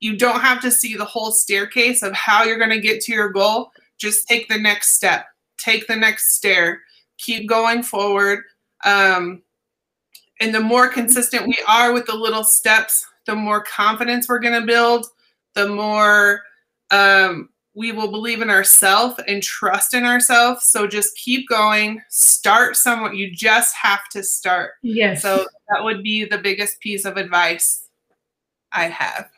you 0.00 0.16
don't 0.16 0.40
have 0.40 0.60
to 0.62 0.70
see 0.70 0.94
the 0.94 1.04
whole 1.04 1.32
staircase 1.32 2.02
of 2.02 2.12
how 2.12 2.44
you're 2.44 2.58
going 2.58 2.70
to 2.70 2.80
get 2.80 3.00
to 3.02 3.12
your 3.12 3.30
goal. 3.30 3.72
Just 3.98 4.28
take 4.28 4.48
the 4.48 4.58
next 4.58 4.94
step. 4.94 5.26
Take 5.58 5.88
the 5.88 5.96
next 5.96 6.36
stair. 6.36 6.82
Keep 7.18 7.48
going 7.48 7.82
forward. 7.82 8.44
Um, 8.84 9.42
and 10.40 10.54
the 10.54 10.60
more 10.60 10.88
consistent 10.88 11.46
we 11.46 11.58
are 11.68 11.92
with 11.92 12.06
the 12.06 12.14
little 12.14 12.44
steps, 12.44 13.04
the 13.26 13.34
more 13.34 13.62
confidence 13.62 14.28
we're 14.28 14.38
going 14.38 14.58
to 14.58 14.66
build, 14.66 15.06
the 15.54 15.68
more 15.68 16.42
um, 16.90 17.48
we 17.74 17.92
will 17.92 18.10
believe 18.10 18.42
in 18.42 18.50
ourselves 18.50 19.20
and 19.28 19.42
trust 19.42 19.94
in 19.94 20.04
ourselves. 20.04 20.66
So 20.66 20.86
just 20.86 21.16
keep 21.16 21.48
going. 21.48 22.02
Start 22.08 22.76
somewhere. 22.76 23.12
You 23.12 23.30
just 23.32 23.74
have 23.76 24.08
to 24.10 24.22
start. 24.22 24.72
Yes. 24.82 25.22
So 25.22 25.46
that 25.68 25.84
would 25.84 26.02
be 26.02 26.24
the 26.24 26.38
biggest 26.38 26.80
piece 26.80 27.04
of 27.04 27.16
advice 27.16 27.86
I 28.72 28.84
have. 28.84 29.28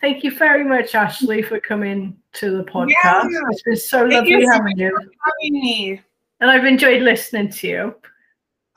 Thank 0.00 0.24
you 0.24 0.36
very 0.36 0.64
much, 0.64 0.94
Ashley, 0.94 1.42
for 1.42 1.60
coming 1.60 2.16
to 2.34 2.56
the 2.56 2.64
podcast. 2.64 2.88
Yeah. 3.04 3.40
It's 3.50 3.62
been 3.62 3.76
so 3.76 4.00
Thank 4.00 4.12
lovely 4.12 4.30
you 4.30 4.46
so 4.46 4.52
having 4.52 4.78
you. 4.78 4.96
Having 4.96 5.52
me. 5.52 6.00
And 6.40 6.50
I've 6.50 6.64
enjoyed 6.64 7.02
listening 7.02 7.50
to 7.50 7.68
you. 7.68 7.94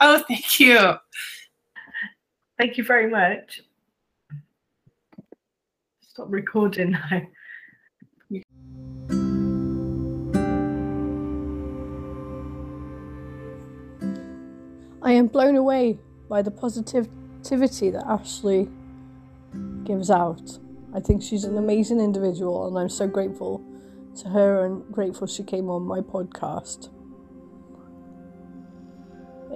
Oh, 0.06 0.22
thank 0.28 0.60
you. 0.60 0.96
Thank 2.58 2.76
you 2.76 2.84
very 2.84 3.08
much. 3.08 3.62
Stop 6.02 6.26
recording 6.28 6.90
now. 7.10 7.22
I 15.02 15.12
am 15.12 15.28
blown 15.28 15.56
away 15.56 15.98
by 16.28 16.42
the 16.42 16.50
positivity 16.50 17.88
that 17.88 18.04
Ashley 18.06 18.68
gives 19.84 20.10
out. 20.10 20.58
I 20.92 21.00
think 21.00 21.22
she's 21.22 21.44
an 21.44 21.56
amazing 21.56 22.00
individual, 22.00 22.66
and 22.66 22.78
I'm 22.78 22.90
so 22.90 23.08
grateful 23.08 23.64
to 24.16 24.28
her 24.28 24.66
and 24.66 24.84
grateful 24.92 25.26
she 25.26 25.42
came 25.42 25.70
on 25.70 25.80
my 25.80 26.00
podcast. 26.00 26.90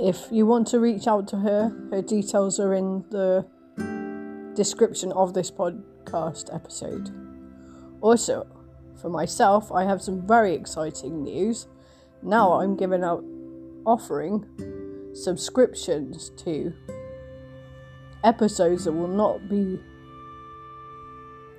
If 0.01 0.29
you 0.31 0.47
want 0.47 0.69
to 0.69 0.79
reach 0.79 1.09
out 1.09 1.27
to 1.29 1.39
her, 1.39 1.77
her 1.91 2.03
details 2.03 2.61
are 2.61 2.73
in 2.73 3.05
the 3.11 3.45
description 4.55 5.11
of 5.11 5.35
this 5.35 5.51
podcast 5.51 6.55
episode. 6.55 7.11
Also, 8.01 8.47
for 9.03 9.09
myself, 9.09 9.73
I 9.73 9.83
have 9.83 10.01
some 10.01 10.25
very 10.25 10.55
exciting 10.55 11.25
news. 11.25 11.67
Now 12.23 12.61
I'm 12.61 12.77
giving 12.77 13.03
out 13.03 13.25
offering 13.85 14.47
subscriptions 15.15 16.31
to 16.45 16.73
episodes 18.23 18.85
that 18.85 18.93
will 18.93 19.09
not 19.09 19.49
be 19.49 19.81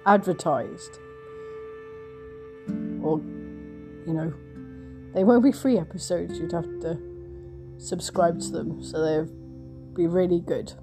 advertised 0.05 0.97
or 3.01 3.19
you 4.05 4.13
know 4.13 4.33
they 5.13 5.23
won't 5.23 5.43
be 5.43 5.51
free 5.51 5.77
episodes 5.77 6.37
you'd 6.37 6.51
have 6.51 6.79
to 6.79 7.08
subscribe 7.79 8.39
to 8.41 8.51
them 8.51 8.83
so 8.83 9.03
they'll 9.03 9.25
be 9.95 10.05
really 10.05 10.41
good. 10.41 10.73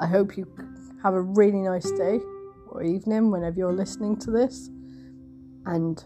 I 0.00 0.06
hope 0.06 0.36
you 0.36 0.46
have 1.02 1.14
a 1.14 1.20
really 1.20 1.60
nice 1.60 1.90
day 1.90 2.20
or 2.68 2.82
evening 2.82 3.30
whenever 3.30 3.58
you're 3.58 3.72
listening 3.72 4.16
to 4.20 4.30
this. 4.30 4.70
And 5.66 6.02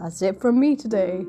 that's 0.00 0.22
it 0.22 0.40
from 0.40 0.58
me 0.58 0.74
today 0.74 1.24